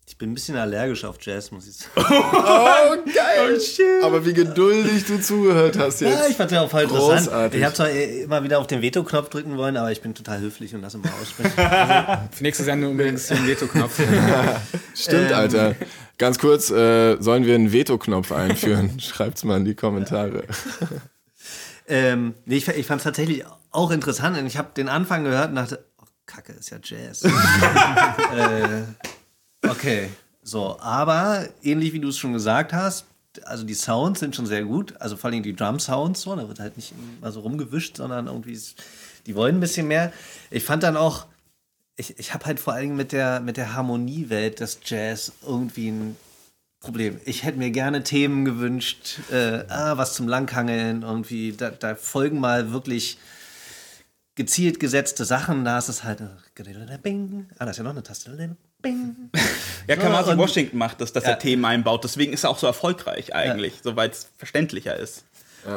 [0.05, 1.91] ich bin ein bisschen allergisch auf Jazz, muss ich sagen.
[1.97, 3.55] oh, geil!
[3.55, 4.03] Oh, shit.
[4.03, 6.19] Aber wie geduldig du zugehört hast jetzt.
[6.19, 7.25] Ja, ich fand ja auch voll interessant.
[7.27, 7.59] Großartig.
[7.59, 10.75] Ich habe zwar immer wieder auf den Veto-Knopf drücken wollen, aber ich bin total höflich
[10.75, 11.53] und lasse mal aussprechen.
[11.63, 13.99] Also, Für nächste Sendung übrigens den Veto-Knopf.
[14.95, 15.75] Stimmt, ähm, Alter.
[16.17, 18.99] Ganz kurz, äh, sollen wir einen Veto-Knopf einführen?
[18.99, 20.43] Schreibt's mal in die Kommentare.
[21.87, 24.37] ähm, nee, ich, ich fand es tatsächlich auch interessant.
[24.37, 27.23] Und ich habe den Anfang gehört und dachte, oh, Kacke, ist ja Jazz.
[27.23, 27.29] äh,
[29.67, 30.09] Okay,
[30.41, 33.05] so, aber ähnlich wie du es schon gesagt hast,
[33.45, 36.59] also die Sounds sind schon sehr gut, also vor allem die Drum-Sounds, so, da wird
[36.59, 38.59] halt nicht immer so rumgewischt, sondern irgendwie,
[39.25, 40.11] die wollen ein bisschen mehr.
[40.51, 41.25] Ich fand dann auch,
[41.95, 46.17] ich, ich habe halt vor allem mit der, mit der Harmoniewelt des Jazz irgendwie ein
[46.79, 47.19] Problem.
[47.25, 52.39] Ich hätte mir gerne Themen gewünscht, äh, ah, was zum Langhangeln, irgendwie, da, da folgen
[52.39, 53.17] mal wirklich
[54.35, 56.35] gezielt gesetzte Sachen, da ist es halt, ah,
[57.59, 58.57] da ist ja noch eine Taste,
[59.87, 61.31] Ja, Kamasi und- Washington macht das, dass Ja.
[61.31, 62.03] er Themen einbaut.
[62.03, 65.23] Deswegen ist er auch so erfolgreich eigentlich, soweit es verständlicher ist.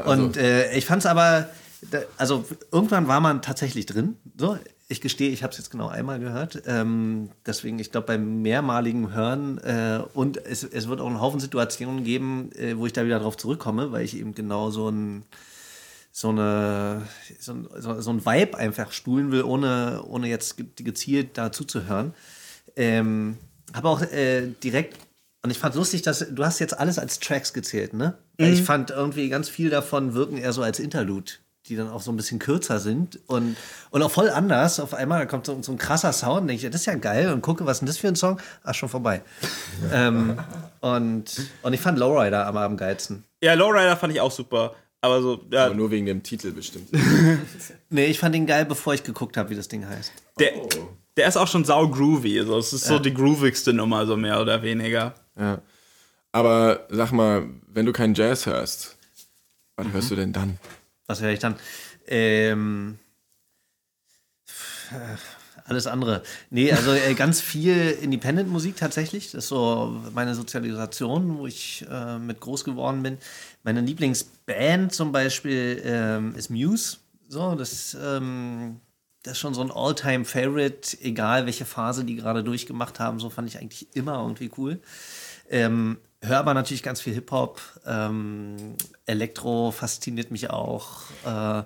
[0.05, 1.49] Und äh, ich fand es aber,
[1.91, 4.17] da, also irgendwann war man tatsächlich drin.
[4.39, 6.63] So, ich gestehe, ich habe es jetzt genau einmal gehört.
[6.67, 11.41] Ähm, deswegen, ich glaube, beim mehrmaligen Hören äh, und es, es wird auch einen Haufen
[11.41, 15.25] Situationen geben, äh, wo ich da wieder drauf zurückkomme, weil ich eben genau so ein
[16.13, 17.03] so eine
[17.41, 21.51] so ein, so, so ein Vibe einfach spulen will, ohne, ohne jetzt ge- gezielt da
[21.53, 22.15] zuzuhören.
[22.75, 23.37] Ähm,
[23.75, 24.97] habe auch äh, direkt
[25.47, 28.19] und ich fand lustig, dass du hast jetzt alles als Tracks gezählt, ne?
[28.37, 31.33] Weil Ich fand irgendwie ganz viel davon wirken eher so als Interlude,
[31.67, 33.57] die dann auch so ein bisschen kürzer sind und,
[33.91, 34.81] und auch voll anders.
[34.81, 37.33] Auf einmal da kommt so, so ein krasser Sound, denke ich, das ist ja geil
[37.33, 38.41] und gucke, was ist denn das für ein Song?
[38.65, 39.23] Ach, schon vorbei.
[39.93, 40.37] ähm,
[40.81, 41.25] und,
[41.63, 43.23] und ich fand Lowrider am, am geilsten.
[43.41, 44.75] Ja, Lowrider fand ich auch super.
[45.01, 46.89] Aber so, ja, Aber nur wegen dem Titel bestimmt.
[47.89, 50.11] Nee, ich fand ihn geil, bevor ich geguckt habe, wie das Ding heißt.
[50.41, 50.55] der,
[51.17, 52.41] der ist auch schon sau groovy.
[52.41, 55.15] Also, es ist so die groovigste Nummer, so mehr oder weniger.
[55.39, 55.61] Ja.
[56.33, 58.97] Aber sag mal, wenn du keinen Jazz hörst,
[59.77, 60.59] was hörst du denn dann?
[61.07, 61.57] Was höre ich dann?
[62.07, 62.99] Ähm,
[65.65, 66.23] alles andere.
[66.51, 69.33] Nee, also äh, ganz viel Independent-Musik tatsächlich.
[69.33, 73.19] Das ist so meine Sozialisation, wo ich äh, mit groß geworden bin.
[73.65, 76.99] Meine Lieblingsband zum Beispiel ähm, ist Muse.
[77.29, 78.81] So, das, ähm,
[79.27, 83.19] das ist schon so ein All-Time-Favorite, egal welche Phase die gerade durchgemacht haben.
[83.19, 84.81] So fand ich eigentlich immer irgendwie cool.
[85.51, 87.61] Ähm, höre aber natürlich ganz viel Hip-Hop.
[87.85, 91.03] Ähm, Elektro fasziniert mich auch.
[91.25, 91.65] Äh,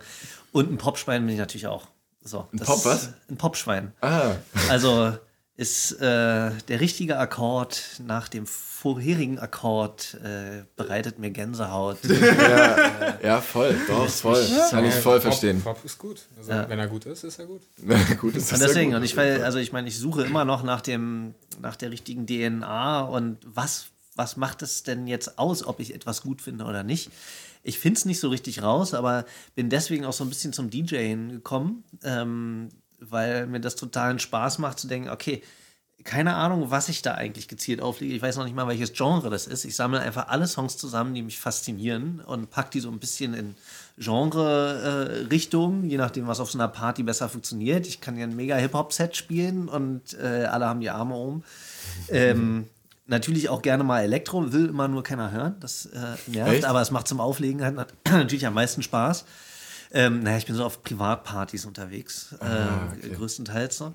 [0.52, 1.88] und ein Popschwein bin ich natürlich auch.
[2.22, 3.12] So, ein Pop was?
[3.28, 3.92] Ein Popschwein.
[4.00, 4.32] Ah,
[4.70, 5.16] Also
[5.60, 11.98] ist äh, der richtige Akkord nach dem vorherigen Akkord äh, bereitet mir Gänsehaut.
[13.22, 14.42] ja, voll, doch, voll.
[14.70, 15.60] Kann ich voll verstehen.
[15.60, 16.22] Pop, Pop ist gut.
[16.38, 16.66] Also, Ja.
[16.66, 17.60] Wenn er gut ist, ist er gut.
[18.20, 19.00] gut, ist das Und deswegen, gut.
[19.00, 22.26] und ich weil, also ich meine, ich suche immer noch nach dem, nach der richtigen
[22.26, 26.84] DNA und was, was macht es denn jetzt aus, ob ich etwas gut finde oder
[26.84, 27.10] nicht?
[27.62, 30.70] Ich finde es nicht so richtig raus, aber bin deswegen auch so ein bisschen zum
[30.70, 35.42] DJing gekommen, ähm, weil mir das totalen Spaß macht zu denken, okay,
[36.02, 38.14] keine Ahnung, was ich da eigentlich gezielt auflege.
[38.14, 39.66] Ich weiß noch nicht mal, welches Genre das ist.
[39.66, 43.34] Ich sammle einfach alle Songs zusammen, die mich faszinieren und pack die so ein bisschen
[43.34, 43.54] in
[43.98, 47.86] Genre-Richtung, je nachdem, was auf so einer Party besser funktioniert.
[47.86, 51.44] Ich kann ja ein mega Hip-Hop-Set spielen und äh, alle haben die Arme oben.
[52.08, 52.66] Ähm,
[53.06, 55.56] natürlich auch gerne mal Elektro, will immer nur keiner hören.
[55.60, 56.64] Das äh, nervt, Echt?
[56.64, 59.24] aber es macht zum Auflegen halt nat- natürlich am meisten Spaß.
[59.92, 63.94] Ähm, naja, ich bin so auf Privatpartys unterwegs, äh, größtenteils so.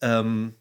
[0.00, 0.54] Ähm,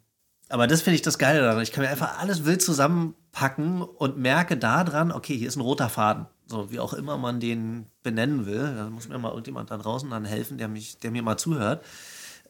[0.50, 1.64] aber das finde ich das Geile daran.
[1.64, 5.90] Ich kann mir einfach alles wild zusammenpacken und merke daran, okay, hier ist ein roter
[5.90, 6.28] Faden.
[6.48, 8.76] So, wie auch immer man den benennen will.
[8.76, 11.84] Da muss mir mal irgendjemand da draußen dann helfen, der, mich, der mir mal zuhört.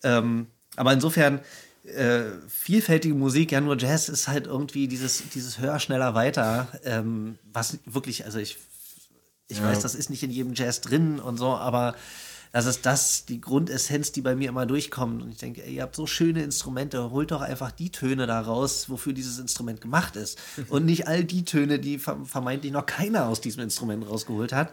[0.04, 1.40] Ähm, aber insofern,
[1.86, 6.68] äh, vielfältige Musik, ja, nur Jazz ist halt irgendwie dieses, dieses höher, schneller, weiter.
[6.84, 8.58] Ähm, was wirklich, also ich,
[9.48, 11.96] ich weiß, das ist nicht in jedem Jazz drin und so, aber
[12.52, 15.22] das ist das, die Grundessenz, die bei mir immer durchkommt.
[15.22, 18.40] Und ich denke, ey, ihr habt so schöne Instrumente, holt doch einfach die Töne da
[18.40, 20.40] raus, wofür dieses Instrument gemacht ist.
[20.70, 24.72] Und nicht all die Töne, die ver- vermeintlich noch keiner aus diesem Instrument rausgeholt hat.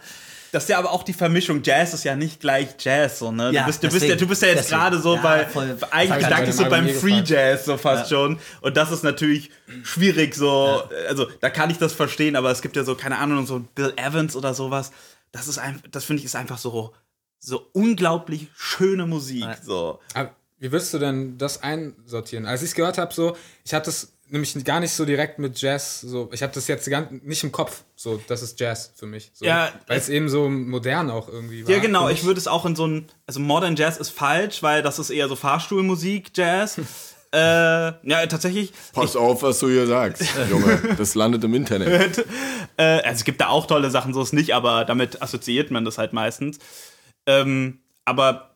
[0.53, 1.63] Das ist ja aber auch die Vermischung.
[1.65, 3.51] Jazz ist ja nicht gleich Jazz, so, ne?
[3.53, 4.19] Ja, du, bist, du, bist ja, deswegen.
[4.21, 4.81] du bist ja jetzt Deswegen.
[4.81, 5.77] gerade so Ja, bei, voll.
[5.91, 7.29] eigentlich Falsch, dachte bei ich so beim Free gefragt.
[7.31, 8.39] Jazz so fast schon.
[8.61, 9.51] Und das ist natürlich
[9.83, 13.47] schwierig, so, also da kann ich das verstehen, aber es gibt ja so, keine Ahnung,
[13.47, 14.93] so Bill Evans oder sowas.
[15.33, 16.93] Das ist einfach, das finde ich ist einfach so,
[17.39, 19.57] so unglaublich schöne Musik, Ja.
[19.63, 20.01] so.
[20.15, 22.47] Aber wie würdest du denn das einsortieren?
[22.47, 25.61] Als ich es gehört habe, so, ich hatte es nämlich gar nicht so direkt mit
[25.61, 29.07] Jazz, so, ich habe das jetzt gar nicht im Kopf, so, das ist Jazz für
[29.07, 29.31] mich.
[29.35, 31.71] So, Ja, weil es eben so modern auch irgendwie war.
[31.71, 32.09] Ja, genau.
[32.09, 33.07] Ich würde es auch in so ein.
[33.27, 36.79] Also Modern Jazz ist falsch, weil das ist eher so Fahrstuhlmusik, Jazz.
[37.35, 38.73] äh, ja, tatsächlich.
[38.93, 40.97] Pass auf, was du hier sagst, Junge.
[40.97, 42.25] Das landet im Internet.
[42.79, 45.85] Äh, also es gibt da auch tolle Sachen, so ist nicht, aber damit assoziiert man
[45.85, 46.59] das halt meistens.
[47.27, 48.55] Ähm, aber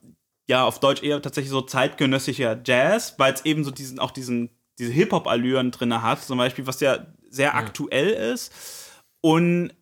[0.48, 4.55] ja, auf Deutsch eher tatsächlich so zeitgenössischer Jazz, weil es eben so diesen, auch diesen,
[4.78, 8.52] diese Hip-Hop-Allüren drin hat, zum Beispiel, was ja sehr aktuell ist.
[9.20, 9.72] Und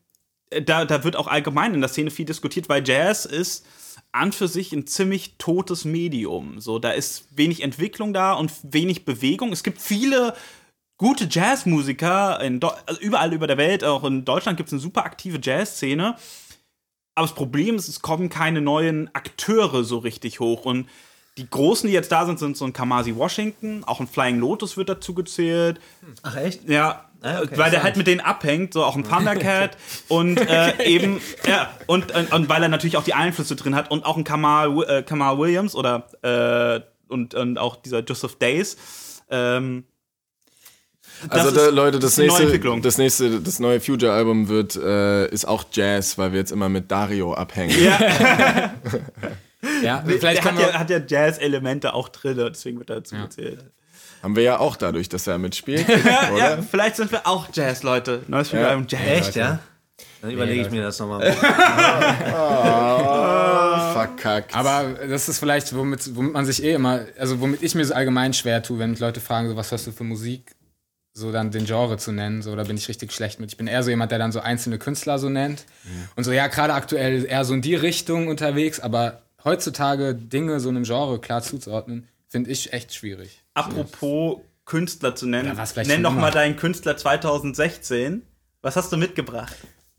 [0.51, 3.67] äh, da, da wird auch allgemein in der Szene viel diskutiert, weil Jazz ist
[4.13, 6.61] an für sich ein ziemlich totes Medium.
[6.61, 9.53] So, da ist wenig Entwicklung da und wenig Bewegung.
[9.53, 10.35] Es gibt viele
[10.97, 15.05] gute Jazzmusiker in also überall über der Welt, auch in Deutschland gibt es eine super
[15.05, 16.17] aktive Jazzszene.
[17.17, 20.65] Aber das Problem ist, es kommen keine neuen Akteure so richtig hoch.
[20.65, 20.89] Und
[21.37, 24.77] die Großen, die jetzt da sind, sind so ein Kamasi Washington, auch ein Flying Lotus
[24.77, 25.81] wird dazu gezählt.
[26.23, 26.69] Ach echt?
[26.69, 30.85] Ja, Ah, okay, weil der halt mit denen abhängt, so auch ein Thundercat und äh,
[30.85, 34.19] eben, ja, und, und, und weil er natürlich auch die Einflüsse drin hat und auch
[34.19, 38.77] ein Kamal, äh, Kamal Williams oder äh, und, und auch dieser Joseph Days.
[39.31, 39.85] Ähm,
[41.31, 42.83] Also da, Leute, das nächste, Entwicklung.
[42.83, 46.91] das nächste, das neue Future-Album wird äh, ist auch Jazz, weil wir jetzt immer mit
[46.91, 47.75] Dario abhängen.
[47.83, 48.75] Ja,
[49.83, 53.65] Der vielleicht hat ja, hat ja Jazz-Elemente auch drin, deswegen wird er dazu gezählt.
[54.23, 56.39] Haben wir ja auch dadurch, dass er mitspielt, Ja, oder?
[56.39, 58.23] ja, vielleicht sind wir auch Jazz, Leute.
[58.27, 58.69] Neues Ja.
[58.69, 59.01] Album Jazz.
[59.07, 59.59] Echt, ja?
[60.23, 61.31] Dann überlege ich mir das nochmal.
[63.93, 64.57] Verkackt.
[64.57, 67.95] aber das ist vielleicht, womit, womit man sich eh immer, also womit ich mir so
[67.95, 70.53] allgemein schwer tue, wenn mich Leute fragen, so, was hörst du für Musik,
[71.13, 73.51] so dann den Genre zu nennen, so, da bin ich richtig schlecht mit.
[73.53, 75.65] Ich bin eher so jemand, der dann so einzelne Künstler so nennt.
[76.17, 80.69] Und so, ja, gerade aktuell eher so in die Richtung unterwegs, aber heutzutage Dinge so
[80.69, 83.43] einem Genre klar zuzuordnen, finde ich echt schwierig.
[83.55, 86.23] Apropos Künstler zu nennen, Ja, nenn doch immer.
[86.23, 88.23] mal deinen Künstler 2016.
[88.63, 89.55] Was hast du mitgebracht?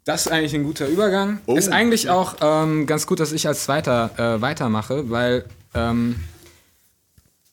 [0.05, 1.39] Das ist eigentlich ein guter Übergang.
[1.45, 1.55] Oh.
[1.55, 6.15] Ist eigentlich auch ähm, ganz gut, dass ich als Zweiter äh, weitermache, weil ähm,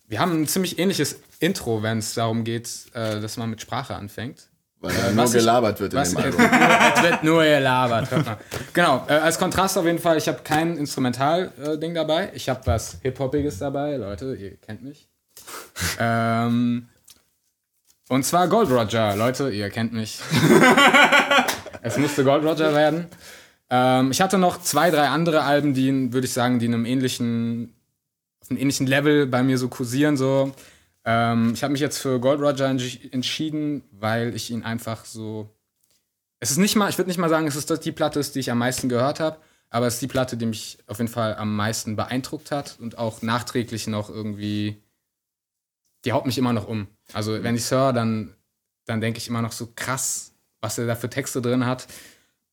[0.08, 3.94] wir haben ein ziemlich ähnliches Intro, wenn es darum geht, äh, dass man mit Sprache
[3.94, 4.48] anfängt.
[4.82, 6.40] Weil da nur was ich- gelabert wird in dem Album.
[6.96, 8.08] es wird nur gelabert.
[8.72, 12.30] Genau, äh, als Kontrast auf jeden Fall, ich habe kein Instrumental-Ding dabei.
[12.34, 15.08] Ich habe was Hip-Hoppiges dabei, Leute, ihr kennt mich.
[15.98, 16.88] ähm,
[18.08, 20.18] und zwar Gold Roger, Leute, ihr kennt mich.
[21.82, 23.06] es musste Gold Roger werden.
[23.70, 26.84] Ähm, ich hatte noch zwei, drei andere Alben, die, würde ich sagen, die in einem
[26.84, 27.72] ähnlichen,
[28.42, 30.16] auf einem ähnlichen Level bei mir so kursieren.
[30.18, 30.52] So.
[31.04, 35.48] Ähm, ich habe mich jetzt für Gold Roger entsch- entschieden, weil ich ihn einfach so.
[36.38, 38.34] Es ist nicht mal, ich würde nicht mal sagen, es ist das die Platte, ist,
[38.34, 39.38] die ich am meisten gehört habe,
[39.70, 42.98] aber es ist die Platte, die mich auf jeden Fall am meisten beeindruckt hat und
[42.98, 44.82] auch nachträglich noch irgendwie.
[46.04, 46.88] Die haut mich immer noch um.
[47.12, 48.34] Also, wenn ich es höre, dann,
[48.86, 51.86] dann denke ich immer noch so krass, was er da für Texte drin hat.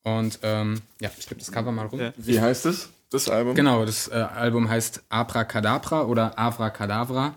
[0.03, 1.99] Und ähm, ja, ich gebe das Cover mal rum.
[1.99, 2.13] Ja.
[2.15, 3.55] Wie heißt es, das Album?
[3.55, 7.35] Genau, das äh, Album heißt Abracadabra oder Avracadabra.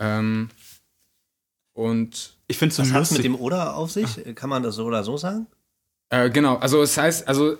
[0.00, 0.48] Ähm,
[1.74, 4.34] und Ich finde es so Was hat mit dem Oder auf sich?
[4.34, 5.46] Kann man das so oder so sagen?
[6.10, 7.56] äh, genau, also es heißt, also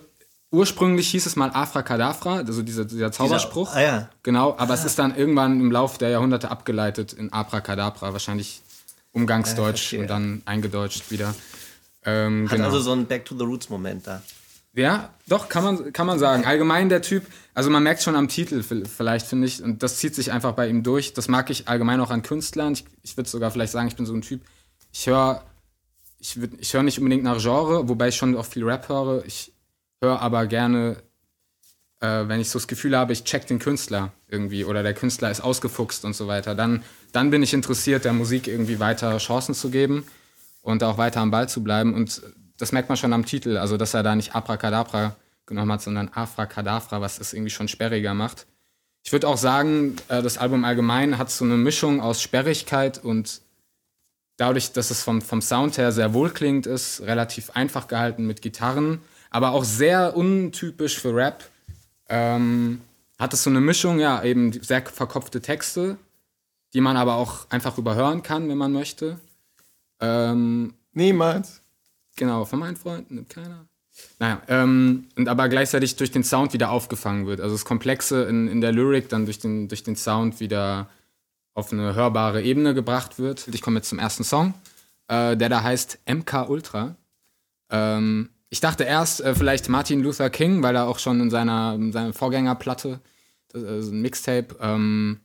[0.51, 3.69] ursprünglich hieß es mal Avracadabra, also dieser, dieser Zauberspruch.
[3.69, 4.09] Dieser, ah ja.
[4.23, 8.61] Genau, aber es ist dann irgendwann im Laufe der Jahrhunderte abgeleitet in Abracadabra, wahrscheinlich
[9.13, 10.01] Umgangsdeutsch verstehe.
[10.01, 11.33] und dann eingedeutscht wieder.
[12.03, 12.65] Ähm, Hat genau.
[12.65, 14.21] also so ein Back to the Roots Moment da.
[14.73, 16.45] Ja, doch, kann man, kann man sagen.
[16.45, 20.15] Allgemein der Typ, also man merkt schon am Titel vielleicht, finde ich, und das zieht
[20.15, 21.13] sich einfach bei ihm durch.
[21.13, 22.73] Das mag ich allgemein auch an Künstlern.
[22.73, 24.41] Ich, ich würde sogar vielleicht sagen, ich bin so ein Typ,
[24.93, 25.43] ich höre
[26.21, 29.25] ich, ich höre nicht unbedingt nach Genre, wobei ich schon auch viel Rap höre.
[29.25, 29.51] Ich
[30.01, 31.01] höre aber gerne,
[31.99, 35.31] äh, wenn ich so das Gefühl habe, ich check den Künstler irgendwie oder der Künstler
[35.31, 39.55] ist ausgefuchst und so weiter, dann, dann bin ich interessiert, der Musik irgendwie weiter Chancen
[39.55, 40.05] zu geben
[40.61, 41.95] und auch weiter am Ball zu bleiben.
[41.95, 42.21] Und
[42.61, 46.09] das merkt man schon am Titel, also dass er da nicht Abracadabra genommen hat, sondern
[46.13, 48.45] Afracadabra, was es irgendwie schon sperriger macht.
[49.03, 53.41] Ich würde auch sagen, äh, das Album allgemein hat so eine Mischung aus Sperrigkeit und
[54.37, 59.01] dadurch, dass es vom, vom Sound her sehr wohlklingend ist, relativ einfach gehalten mit Gitarren,
[59.31, 61.49] aber auch sehr untypisch für Rap,
[62.09, 62.81] ähm,
[63.17, 65.97] hat es so eine Mischung, ja, eben sehr verkopfte Texte,
[66.73, 69.19] die man aber auch einfach überhören kann, wenn man möchte.
[69.99, 71.60] Ähm, Niemals.
[72.15, 73.65] Genau, von meinen Freunden nimmt keiner.
[74.19, 77.41] Naja, ähm, und aber gleichzeitig durch den Sound wieder aufgefangen wird.
[77.41, 80.89] Also das Komplexe in, in der Lyrik dann durch den, durch den Sound wieder
[81.53, 83.47] auf eine hörbare Ebene gebracht wird.
[83.49, 84.53] Ich komme jetzt zum ersten Song,
[85.07, 86.95] äh, der da heißt MK Ultra.
[87.69, 91.75] Ähm, ich dachte erst äh, vielleicht Martin Luther King, weil er auch schon in seiner,
[91.75, 92.99] in seiner Vorgängerplatte,
[93.49, 95.21] das, äh, so ein Mixtape, ähm,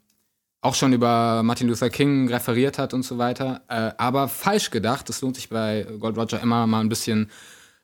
[0.66, 3.62] auch schon über Martin Luther King referiert hat und so weiter.
[3.68, 5.08] Äh, aber falsch gedacht.
[5.08, 7.30] Es lohnt sich bei Gold Roger immer mal ein bisschen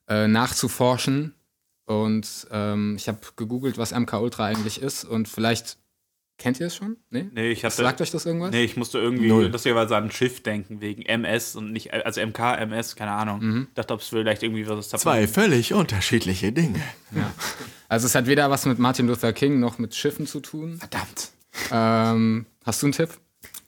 [0.08, 1.34] äh, nachzuforschen.
[1.86, 5.04] Und ähm, ich habe gegoogelt, was MK Ultra eigentlich ist.
[5.04, 5.78] Und vielleicht
[6.38, 6.96] kennt ihr es schon?
[7.10, 7.28] Nee?
[7.32, 7.76] Nee, ich hatte.
[7.76, 8.50] Sagt euch das irgendwas?
[8.50, 9.46] Nee, ich musste irgendwie Null.
[9.46, 13.40] lustigerweise an ein Schiff denken, wegen MS und nicht, also MK, MS, keine Ahnung.
[13.40, 13.66] Mhm.
[13.74, 14.98] Dachte, ob es vielleicht irgendwie was ist.
[14.98, 16.82] Zwei völlig unterschiedliche Dinge.
[17.88, 20.78] Also es hat weder was mit Martin Luther King noch mit Schiffen zu tun.
[20.78, 21.30] Verdammt.
[21.70, 23.10] Ähm, hast du einen Tipp?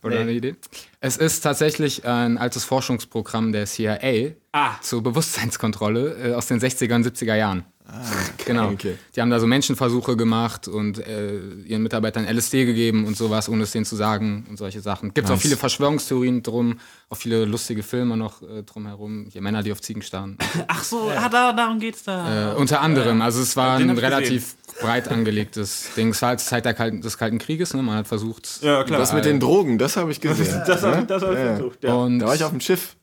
[0.02, 0.20] Oder Nee.
[0.22, 0.56] eine Idee?
[1.00, 4.72] Es ist tatsächlich ein altes Forschungsprogramm der CIA Ah.
[4.82, 7.64] zur Bewusstseinskontrolle äh, aus den 60er und 70er Jahren.
[8.46, 8.70] genau.
[8.70, 8.96] okay.
[9.14, 13.62] Die haben da so Menschenversuche gemacht und äh, ihren Mitarbeitern LSD gegeben und sowas, ohne
[13.64, 15.12] es denen zu sagen und solche Sachen.
[15.12, 15.42] Gibt auch Nice.
[15.42, 16.80] viele Verschwörungstheorien drum,
[17.10, 19.26] auch viele lustige Filme noch äh, drumherum.
[19.30, 20.38] Hier Männer, die auf Ziegen starren.
[20.68, 22.52] Ach so, ah, da, darum geht's da.
[22.52, 26.10] Äh, unter anderem, also es war ein relativ breit angelegtes Ding.
[26.10, 27.82] Es war halt Zeit der Kalten, des Kalten Krieges, ne?
[27.82, 28.60] Man hat versucht.
[28.62, 28.98] Ja, klar.
[28.98, 30.62] Das mit den Drogen, das habe ich gesehen.
[30.66, 31.56] das habe das hab ich Ja.
[31.56, 31.94] versucht, ja.
[31.94, 32.96] Und Da war ich auf dem Schiff.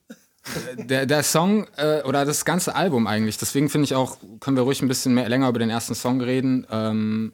[0.76, 4.64] der, der Song äh, oder das ganze Album eigentlich, deswegen finde ich auch, können wir
[4.64, 7.34] ruhig ein bisschen mehr, länger über den ersten Song reden, ähm,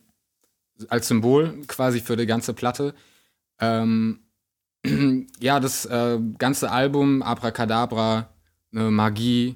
[0.90, 2.94] als Symbol quasi für die ganze Platte.
[3.60, 4.20] Ähm,
[5.40, 8.30] ja, das äh, ganze Album, Abracadabra,
[8.74, 9.56] eine Magie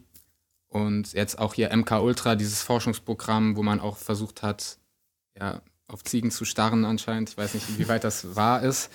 [0.72, 4.78] und jetzt auch hier MK Ultra, dieses Forschungsprogramm, wo man auch versucht hat,
[5.38, 7.30] ja, auf Ziegen zu starren anscheinend.
[7.30, 8.90] Ich weiß nicht, inwieweit das wahr ist.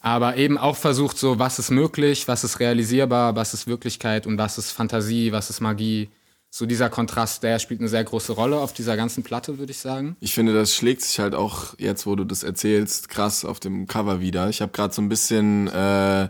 [0.00, 4.36] Aber eben auch versucht, so, was ist möglich, was ist realisierbar, was ist Wirklichkeit und
[4.36, 6.10] was ist Fantasie, was ist Magie.
[6.50, 9.78] So dieser Kontrast, der spielt eine sehr große Rolle auf dieser ganzen Platte, würde ich
[9.78, 10.16] sagen.
[10.20, 13.86] Ich finde, das schlägt sich halt auch jetzt, wo du das erzählst, krass auf dem
[13.86, 14.50] Cover wieder.
[14.50, 16.28] Ich habe gerade so ein bisschen äh,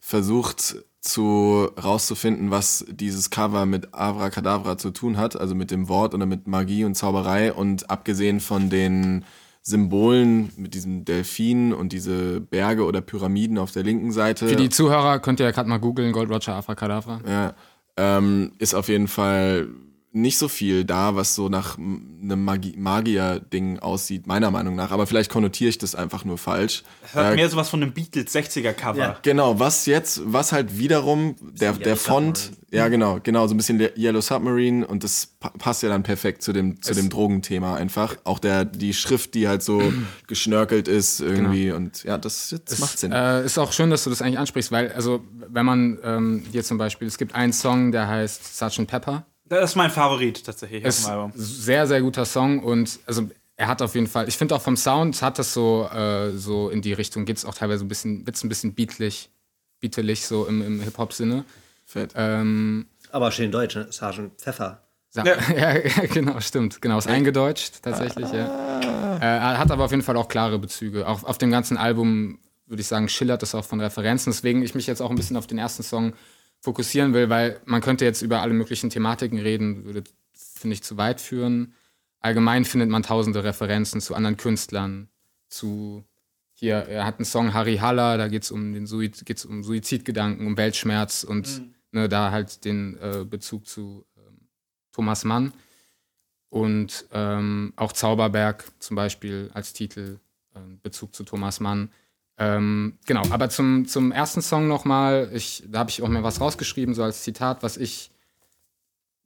[0.00, 6.14] versucht zu rauszufinden, was dieses Cover mit Abracadabra zu tun hat, also mit dem Wort
[6.14, 9.24] oder mit Magie und Zauberei und abgesehen von den
[9.62, 14.46] Symbolen mit diesem Delfin und diese Berge oder Pyramiden auf der linken Seite.
[14.46, 17.20] Für die Zuhörer könnt ihr ja gerade mal googeln, Gold Roger Abracadabra.
[17.28, 17.54] Ja,
[17.96, 19.68] ähm, ist auf jeden Fall
[20.14, 24.90] nicht so viel da, was so nach einem Magi Magier-Ding aussieht, meiner Meinung nach.
[24.90, 26.82] Aber vielleicht konnotiere ich das einfach nur falsch.
[27.12, 28.98] Hört äh, mehr sowas von einem Beatles 60er-Cover.
[28.98, 29.18] Ja.
[29.22, 32.66] Genau, was jetzt, was halt wiederum, der, der Font, Submarine.
[32.70, 36.52] ja genau, genau, so ein bisschen Yellow Submarine und das passt ja dann perfekt zu
[36.52, 38.16] dem, zu dem Drogenthema einfach.
[38.24, 39.82] Auch der, die Schrift, die halt so
[40.26, 41.76] geschnörkelt ist irgendwie genau.
[41.76, 43.12] und ja, das, das es, macht Sinn.
[43.12, 46.64] Äh, ist auch schön, dass du das eigentlich ansprichst, weil, also, wenn man ähm, hier
[46.64, 48.86] zum Beispiel, es gibt einen Song, der heißt Sgt.
[48.86, 49.24] Pepper
[49.60, 50.84] das ist mein Favorit tatsächlich.
[50.84, 54.62] Ist sehr, sehr guter Song und also er hat auf jeden Fall, ich finde auch
[54.62, 57.88] vom Sound hat das so, äh, so in die Richtung, geht es auch teilweise ein
[57.88, 59.30] bisschen, wird's ein bisschen beatlich,
[59.80, 61.44] beatelig so im, im Hip-Hop-Sinne.
[62.14, 63.86] Ähm, Aber schön deutsch, ne?
[63.90, 64.82] Sergeant Pfeffer.
[65.14, 65.24] Ja.
[65.56, 65.74] ja,
[66.06, 66.80] genau, stimmt.
[66.80, 69.18] Genau, ist eingedeutscht tatsächlich, ja.
[69.20, 71.06] Äh, hat aber auf jeden Fall auch klare Bezüge.
[71.06, 74.32] Auch auf dem ganzen Album, würde ich sagen, schillert es auch von Referenzen.
[74.32, 76.14] Deswegen ich mich jetzt auch ein bisschen auf den ersten Song
[76.62, 80.96] fokussieren will, weil man könnte jetzt über alle möglichen Thematiken reden, würde, finde ich, zu
[80.96, 81.74] weit führen.
[82.20, 85.08] Allgemein findet man tausende Referenzen zu anderen Künstlern,
[85.48, 86.04] zu
[86.54, 89.64] hier, er hat einen Song Harry Haller, da geht es um den Suizid, geht's um
[89.64, 91.74] Suizidgedanken, um Weltschmerz und mhm.
[91.90, 94.46] ne, da halt den äh, Bezug zu ähm,
[94.92, 95.52] Thomas Mann.
[96.50, 100.20] Und ähm, auch Zauberberg zum Beispiel als Titel,
[100.54, 101.90] äh, Bezug zu Thomas Mann.
[102.44, 105.30] Ähm, genau, aber zum, zum ersten Song nochmal,
[105.68, 108.10] da habe ich auch mir was rausgeschrieben, so als Zitat, was ich,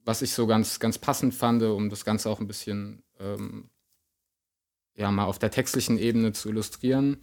[0.05, 3.71] was ich so ganz, ganz passend fand, um das Ganze auch ein bisschen ähm,
[4.93, 7.17] ja, mal auf der textlichen Ebene zu illustrieren.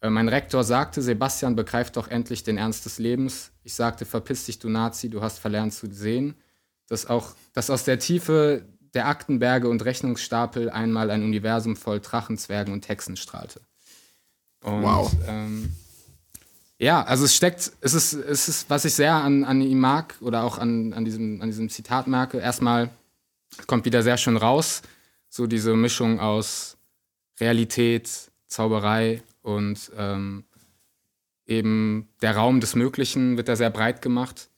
[0.00, 3.52] Äh, mein Rektor sagte, Sebastian, begreif doch endlich den Ernst des Lebens.
[3.62, 6.34] Ich sagte, verpiss dich, du Nazi, du hast verlernt zu sehen,
[6.88, 12.36] dass auch, dass aus der Tiefe der Aktenberge und Rechnungsstapel einmal ein Universum voll Drachen,
[12.36, 13.60] Zwergen und Hexen strahlte.
[14.64, 15.12] Und, wow.
[15.26, 15.70] Ähm,
[16.78, 20.16] ja, also es steckt, es ist, es ist, was ich sehr an, an ihm mag
[20.20, 22.90] oder auch an, an, diesem, an diesem Zitat merke, erstmal
[23.66, 24.82] kommt wieder sehr schön raus,
[25.28, 26.76] so diese Mischung aus
[27.38, 30.44] Realität, Zauberei und ähm,
[31.46, 34.48] eben der Raum des Möglichen wird da sehr breit gemacht.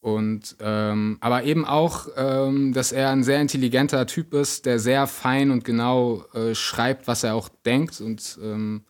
[0.00, 5.06] Und ähm, aber eben auch, ähm, dass er ein sehr intelligenter Typ ist, der sehr
[5.06, 8.82] fein und genau äh, schreibt, was er auch denkt und ähm,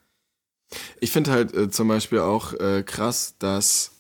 [1.01, 3.93] ich finde halt äh, zum Beispiel auch äh, krass, dass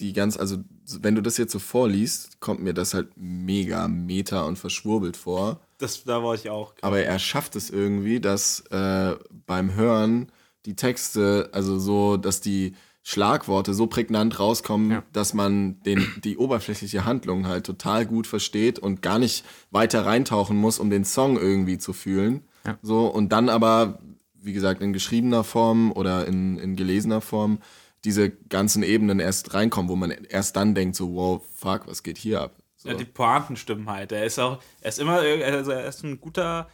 [0.00, 0.58] die ganz, also
[1.00, 5.60] wenn du das jetzt so vorliest, kommt mir das halt mega meta und verschwurbelt vor.
[5.78, 6.74] Das, da war ich auch.
[6.82, 9.16] Aber er schafft es irgendwie, dass äh,
[9.46, 10.32] beim Hören
[10.66, 15.02] die Texte, also so, dass die Schlagworte so prägnant rauskommen, ja.
[15.12, 20.56] dass man den, die oberflächliche Handlung halt total gut versteht und gar nicht weiter reintauchen
[20.56, 22.42] muss, um den Song irgendwie zu fühlen.
[22.66, 22.78] Ja.
[22.82, 24.00] So, und dann aber
[24.42, 27.60] wie gesagt, in geschriebener Form oder in, in gelesener Form
[28.04, 32.18] diese ganzen Ebenen erst reinkommen, wo man erst dann denkt, so, wow, fuck, was geht
[32.18, 32.56] hier ab?
[32.76, 32.88] So.
[32.88, 34.10] Ja, die Pointen stimmen halt.
[34.12, 36.68] Er ist auch, er ist immer, also er ist ein guter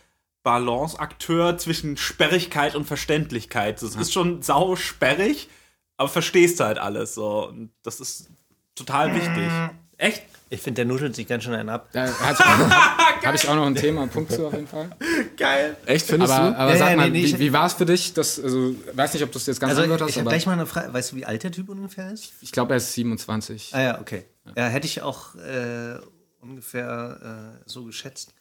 [0.45, 3.83] Balanceakteur zwischen Sperrigkeit und Verständlichkeit.
[3.83, 5.49] Das ist schon sau sperrig,
[5.97, 7.49] aber verstehst halt alles so.
[7.49, 8.31] Und das ist
[8.77, 9.51] total wichtig.
[9.97, 10.23] Echt?
[10.49, 11.89] Ich finde, der nuschelt sich ganz schön einen ab.
[11.93, 14.91] Da habe ich auch noch ein Thema, einen Punkt zu auf jeden Fall.
[15.37, 15.77] Geil.
[15.87, 16.57] Echt, findest aber, du?
[16.57, 18.15] Aber ja, sag ja, mal, nee, wie, wie war es für dich?
[18.15, 20.11] Das, also, weiß nicht, ob du es jetzt ganz also, angehört hast.
[20.11, 20.93] Ich habe gleich mal eine Frage.
[20.93, 22.33] Weißt du, wie alt der Typ ungefähr ist?
[22.43, 23.75] Ich glaube, er ist 27.
[23.75, 24.25] Ah ja, okay.
[24.57, 25.99] Ja, hätte ich auch äh,
[26.41, 28.33] ungefähr äh, so geschätzt.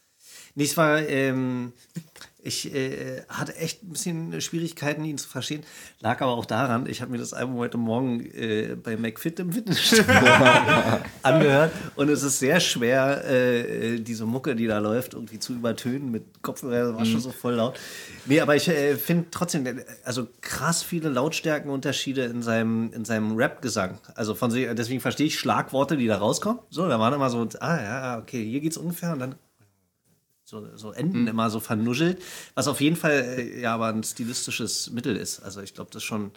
[0.53, 1.73] Nee, es war, ähm,
[2.45, 5.63] ich äh, hatte echt ein bisschen Schwierigkeiten, ihn zu verstehen.
[5.99, 9.51] Lag aber auch daran, ich habe mir das Album heute Morgen äh, bei McFit im
[9.51, 10.05] Fitnessstudio
[11.23, 11.71] angehört.
[11.95, 16.43] Und es ist sehr schwer, äh, diese Mucke, die da läuft, irgendwie zu übertönen mit
[16.43, 16.95] Kopfhörer.
[16.95, 17.21] War schon mhm.
[17.21, 17.79] so voll laut.
[18.27, 23.97] Nee, aber ich äh, finde trotzdem, also krass viele Lautstärkenunterschiede in seinem, in seinem Rap-Gesang.
[24.13, 26.59] Also von deswegen verstehe ich Schlagworte, die da rauskommen.
[26.69, 29.35] So, da waren immer so, ah ja, okay, hier geht's ungefähr und dann
[30.45, 31.27] so, so Enden mhm.
[31.27, 32.21] immer so vernuschelt,
[32.53, 35.39] was auf jeden Fall äh, ja aber ein stilistisches Mittel ist.
[35.41, 36.31] Also ich glaube, das ist schon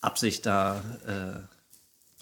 [0.00, 0.82] Absicht da.
[1.06, 1.40] Äh,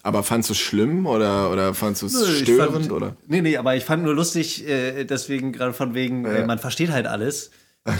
[0.03, 2.73] Aber fandst du es schlimm oder, oder fandst du es ich störend?
[2.73, 3.15] fand- oder?
[3.27, 6.91] Nee, nee, aber ich fand nur lustig, äh, deswegen gerade von wegen, äh, man versteht
[6.91, 7.49] halt alles.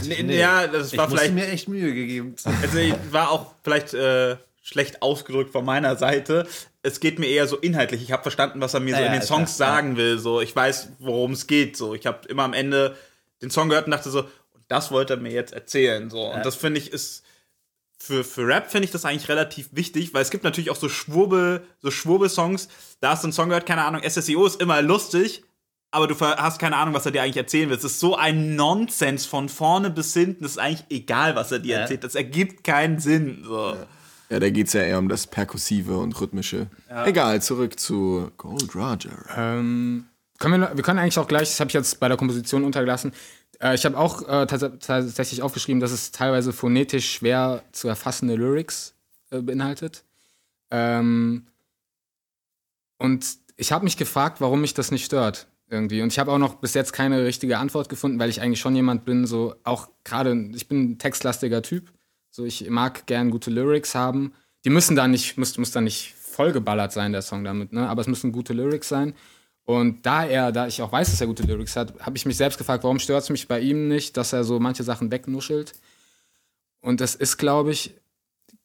[0.04, 1.36] Nee, Ja, das Ich war musste vielleicht.
[1.36, 2.36] mir echt Mühe gegeben.
[2.62, 4.36] Also ich war auch vielleicht äh,
[4.66, 6.48] schlecht ausgedrückt von meiner Seite.
[6.82, 8.02] Es geht mir eher so inhaltlich.
[8.02, 9.76] Ich habe verstanden, was er mir so Ja, in ja, den Songs klar, ja.
[9.76, 10.18] sagen will.
[10.18, 11.78] So, ich weiß, worum es geht.
[11.78, 12.96] So, ich habe immer am Ende
[13.44, 14.26] den Song gehört und dachte so,
[14.68, 16.10] das wollte er mir jetzt erzählen.
[16.10, 17.24] So, und das finde ich ist
[18.00, 20.90] für, für Rap finde ich das eigentlich relativ wichtig, weil es gibt natürlich auch so
[20.90, 22.68] Schwurbel, so Schwurbel-Songs.
[23.02, 25.44] Da hast du einen Song gehört, keine Ahnung, SSEO ist immer lustig,
[25.92, 27.78] aber du hast keine Ahnung, was er dir eigentlich erzählen will.
[27.78, 30.44] Es ist so ein Nonsens von vorne bis hinten.
[30.44, 31.82] Es ist eigentlich egal, was er dir Ja.
[31.82, 32.04] erzählt.
[32.04, 33.44] Das ergibt keinen Sinn.
[33.46, 33.76] So.
[34.30, 36.68] Ja, da geht es ja eher um das Perkussive und Rhythmische.
[37.06, 39.26] Egal, zurück zu Gold Roger.
[39.36, 40.06] Ähm,
[40.40, 43.14] können wir, wir können eigentlich auch gleich, das habe ich jetzt bei der Komposition untergelassen.
[43.62, 48.36] Äh, ich habe auch äh, tats tatsächlich aufgeschrieben, dass es teilweise phonetisch schwer zu erfassende
[48.36, 48.96] Lyrics
[49.32, 50.04] äh, beinhaltet.
[50.72, 51.48] Ähm,
[52.98, 53.26] und
[53.58, 56.02] ich habe mich gefragt, warum mich das nicht stört irgendwie.
[56.02, 58.76] Und ich habe auch noch bis jetzt keine richtige Antwort gefunden, weil ich eigentlich schon
[58.76, 61.92] jemand bin, so auch gerade, ich bin ein textlastiger Typ.
[62.36, 64.34] So, ich mag gern gute Lyrics haben.
[64.66, 67.88] Die müssen da nicht, muss, muss da nicht vollgeballert sein, der Song damit, ne?
[67.88, 69.14] Aber es müssen gute Lyrics sein.
[69.64, 72.36] Und da er, da ich auch weiß, dass er gute Lyrics hat, habe ich mich
[72.36, 75.72] selbst gefragt, warum stört es mich bei ihm nicht, dass er so manche Sachen wegnuschelt.
[76.82, 77.96] Und das ist, glaube ich,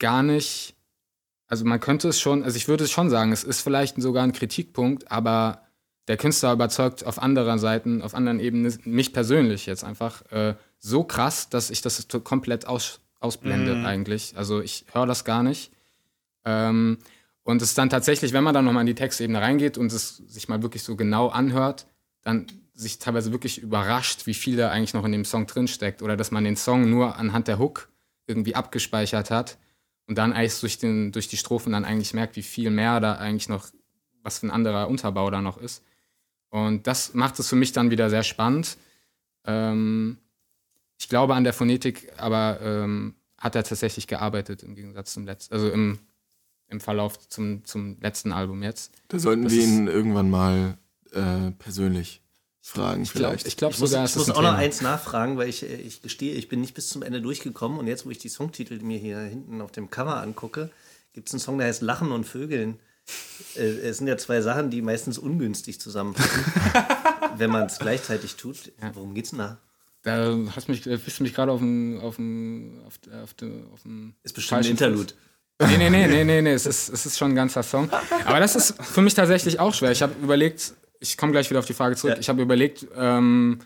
[0.01, 0.75] gar nicht.
[1.47, 4.25] Also man könnte es schon, also ich würde es schon sagen, es ist vielleicht sogar
[4.25, 5.63] ein Kritikpunkt, aber
[6.09, 11.05] der Künstler überzeugt auf anderen Seiten, auf anderen Ebenen, mich persönlich jetzt einfach äh, so
[11.05, 14.37] krass, dass ich das komplett aus, ausblende eigentlich.
[14.37, 15.71] Also ich höre das gar nicht.
[16.45, 16.99] Ähm,
[17.43, 20.17] und es ist dann tatsächlich, wenn man dann nochmal in die Textebene reingeht und es
[20.17, 21.87] sich mal wirklich so genau anhört,
[22.23, 26.03] dann sich teilweise wirklich überrascht, wie viel da eigentlich noch in dem Song drinsteckt.
[26.03, 27.89] Oder dass man den Song nur anhand der Hook
[28.27, 29.59] irgendwie abgespeichert hat
[30.07, 33.15] und dann eigentlich durch, den, durch die Strophen dann eigentlich merkt, wie viel mehr da
[33.15, 33.69] eigentlich noch,
[34.23, 35.83] was für ein anderer Unterbau da noch ist.
[36.49, 38.77] Und das macht es für mich dann wieder sehr spannend.
[39.45, 40.19] Ähm,
[41.01, 45.55] ich glaube an der Phonetik, aber ähm, hat er tatsächlich gearbeitet im Gegensatz zum letzten,
[45.55, 45.99] also im,
[46.69, 48.93] im Verlauf zum, zum letzten Album jetzt.
[49.09, 50.77] Da sollten Das wir ihn irgendwann mal
[51.13, 52.21] äh, persönlich
[52.61, 53.47] fragen, Ich glaube vielleicht.
[53.49, 54.59] ich glaub Ich muss, sogar, ich es muss ist ein auch noch Thema.
[54.63, 57.87] eins nachfragen, weil ich, äh, ich gestehe, ich bin nicht bis zum Ende durchgekommen und
[57.87, 60.71] jetzt, wo ich die Songtitel mir hier hinten auf dem Cover angucke,
[61.15, 62.79] gibt es einen Song, der heißt Lachen und Vögeln.
[63.57, 66.45] Äh, es sind ja zwei Sachen, die meistens ungünstig zusammenpassen,
[67.39, 68.71] wenn man es gleichzeitig tut.
[68.93, 69.59] Worum geht's denn da?
[70.03, 73.71] Da hast mich, äh, bist du mich gerade auf dem, auf dem, auf, auf, dem-
[73.73, 75.13] auf dem Ist bestimmt ein Interlude.
[75.63, 76.53] Nee, nee, nee, nee, nee, nee.
[76.53, 77.91] Es ist, es ist schon ein ganzer Song.
[78.25, 79.91] Aber das ist für mich tatsächlich auch schwer.
[79.93, 82.15] Ich habe überlegt, ich komme gleich wieder auf die Frage zurück.
[82.15, 82.21] Ja.
[82.21, 83.59] Ich habe überlegt, ähm,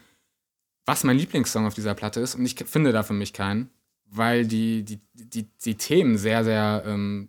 [0.87, 2.35] was mein Lieblingssong auf dieser Platte ist.
[2.35, 3.71] Und ich finde da für mich keinen,
[4.07, 7.29] weil die, die, die, die Themen sehr, sehr, ähm,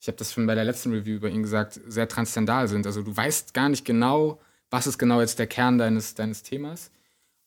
[0.00, 2.86] ich habe das schon bei der letzten Review über ihn gesagt, sehr transzendal sind.
[2.86, 4.40] Also du weißt gar nicht genau,
[4.70, 6.90] was ist genau jetzt der Kern deines, deines Themas.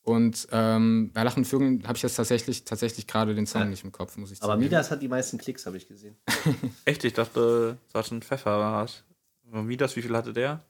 [0.04, 3.68] Und ähm, bei Lachen und Vögeln habe ich jetzt tatsächlich, tatsächlich gerade den Song Ja.
[3.68, 4.66] nicht im Kopf, muss ich Aber zugeben.
[4.70, 6.18] Midas hat die meisten Klicks, habe ich gesehen.
[6.86, 7.04] Echt?
[7.06, 9.04] Ich dachte, Sergeant Pfeffer war es.
[9.50, 10.62] Aber Midas, wie viel hatte der?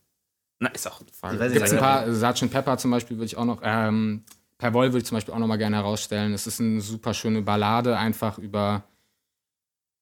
[0.59, 1.49] Na, ist auch eine Frage.
[1.51, 2.51] Gibt es ein paar, Sgt.
[2.51, 4.23] Pepper zum Beispiel würde ich auch noch, ähm,
[4.59, 6.31] Per Woll würde ich zum Beispiel auch noch mal gerne herausstellen.
[6.33, 8.83] Es ist eine super schöne Ballade, einfach über,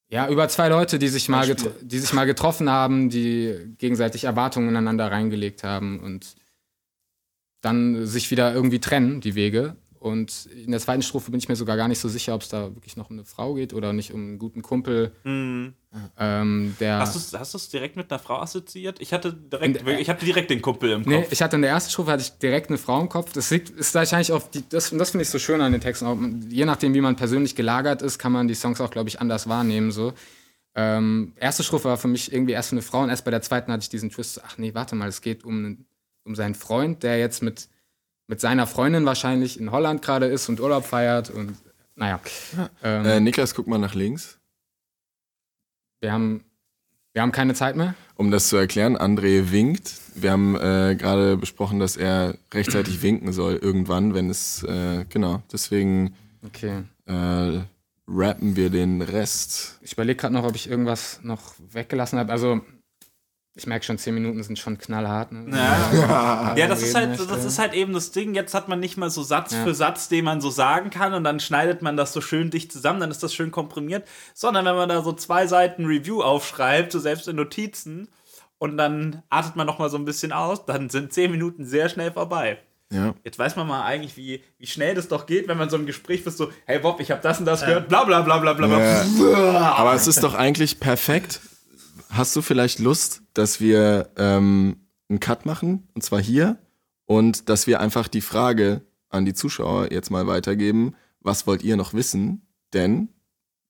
[0.10, 4.68] ja, über zwei Leute, die sich, mal die sich mal getroffen haben, die gegenseitig Erwartungen
[4.70, 6.36] ineinander reingelegt haben und
[7.62, 9.76] dann sich wieder irgendwie trennen, die Wege.
[10.00, 12.50] Und in der zweiten Strophe bin ich mir sogar gar nicht so sicher, ob es
[12.50, 15.74] da wirklich noch um eine Frau geht oder nicht um einen guten Kumpel, Hm.
[16.18, 16.98] ähm, der.
[16.98, 19.00] Hast du es direkt mit einer Frau assoziiert?
[19.00, 21.32] Ich hatte direkt, In- äh, ich hatte direkt den Kumpel im Nee, Kopf.
[21.32, 23.32] ich hatte in der ersten Strophe hatte ich direkt eine Frau im Kopf.
[23.34, 25.82] Das liegt, ist wahrscheinlich auf die, das, und das finde ich so schön an den
[25.82, 26.08] Texten.
[26.08, 26.18] Auch,
[26.50, 29.48] je nachdem, wie man persönlich gelagert ist, kann man die Songs auch, glaube ich, anders
[29.48, 29.92] wahrnehmen.
[29.92, 30.14] So.
[30.74, 33.44] Ähm, erste Strophe war für mich irgendwie erst für eine Frau und erst bei der
[33.44, 34.42] zweiten hatte ich diesen Twist.
[34.44, 35.86] Ach nee, warte mal, es geht um,
[36.24, 37.68] um seinen Freund, der jetzt mit,
[38.28, 41.58] mit seiner Freundin wahrscheinlich in Holland gerade ist und Urlaub feiert und
[41.96, 42.20] naja.
[42.84, 44.40] Ähm, Äh, Niklas, guck mal nach links.
[46.00, 46.44] wir, haben,
[47.14, 47.94] wir haben keine Zeit mehr.
[48.16, 49.94] Um das zu erklären, André winkt.
[50.16, 55.42] Wir haben äh, gerade besprochen, dass er rechtzeitig winken soll irgendwann, wenn es, äh, genau,
[55.52, 56.16] deswegen
[56.46, 56.84] Okay.
[57.06, 57.60] äh,
[58.08, 59.78] rappen wir den Rest.
[59.82, 62.32] Ich überlege gerade noch, ob ich irgendwas noch weggelassen habe.
[62.32, 62.62] Also,
[63.56, 65.32] ich merke schon, zehn Minuten sind schon knallhart.
[65.34, 65.56] Ne?
[65.58, 66.56] Ja.
[66.56, 68.34] Ja, das ist halt, das ist halt eben das Ding.
[68.34, 69.64] Jetzt hat man nicht mal so Satz Ja.
[69.64, 72.72] für Satz, den man so sagen kann und dann schneidet man das so schön dicht
[72.72, 74.08] zusammen, dann ist das schön komprimiert.
[74.34, 78.08] Sondern wenn man da so zwei Seiten Review aufschreibt, so selbst in Notizen,
[78.58, 81.90] und dann artet man noch mal so ein bisschen aus, dann sind zehn Minuten sehr
[81.90, 82.60] schnell vorbei.
[82.94, 83.16] Ja.
[83.24, 85.86] Jetzt weiß man mal eigentlich, wie, wie schnell das doch geht, wenn man so im
[85.88, 88.54] Gespräch bist, so, hey Bob, ich habe das und das gehört, bla bla bla bla
[88.54, 88.68] bla.
[88.68, 89.04] bla.
[89.04, 89.74] Ja.
[89.74, 91.42] Aber es ist doch eigentlich perfekt.
[92.12, 94.76] Hast du vielleicht Lust, dass wir ähm,
[95.10, 96.58] einen Cut machen, und zwar hier,
[97.06, 101.78] und dass wir einfach die Frage an die Zuschauer jetzt mal weitergeben, was wollt ihr
[101.78, 102.42] noch wissen?
[102.74, 103.10] Denn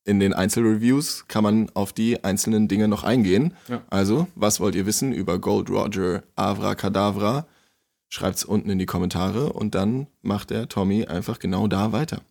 [0.03, 3.53] in den Einzelreviews kann man auf die einzelnen Dinge noch eingehen.
[3.67, 3.83] Ja.
[3.89, 7.45] Also, was wollt ihr wissen über Gold Roger Avra Kadavra?
[8.09, 12.21] Schreibt's unten in die Kommentare und dann macht der Tommy einfach genau da weiter.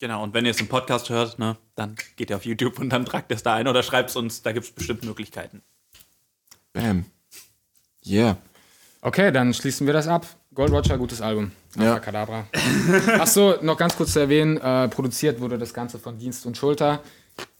[0.00, 2.90] Genau, und wenn ihr es im Podcast hört, ne, dann geht ihr auf YouTube und
[2.90, 5.62] dann tragt es da ein oder schreibt es uns, da gibt es bestimmt Möglichkeiten.
[6.72, 7.04] Bam.
[8.06, 8.36] Yeah.
[9.00, 10.26] Okay, dann schließen wir das ab.
[10.54, 11.52] Gold Roger, gutes Album.
[11.76, 11.92] Ja.
[11.92, 12.46] Abracadabra.
[13.18, 17.02] Achso, noch ganz kurz zu erwähnen, äh, produziert wurde das Ganze von Dienst und Schulter.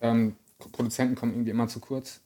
[0.01, 0.37] Ähm,
[0.73, 2.21] Produzenten kommen irgendwie immer zu kurz.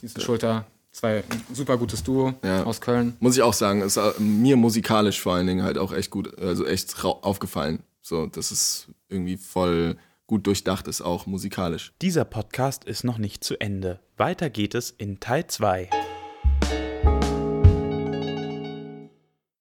[0.00, 2.64] Dienst und Schulter, zwei super gutes Duo Ja.
[2.64, 3.16] aus Köln.
[3.20, 6.38] Muss ich auch sagen, ist äh, mir musikalisch vor allen Dingen halt auch echt gut,
[6.38, 7.80] also echt aufgefallen.
[8.02, 9.96] So, das ist irgendwie voll
[10.26, 11.92] gut durchdacht ist, auch musikalisch.
[12.02, 14.00] Dieser Podcast ist noch nicht zu Ende.
[14.16, 15.88] Weiter geht es in Teil 2.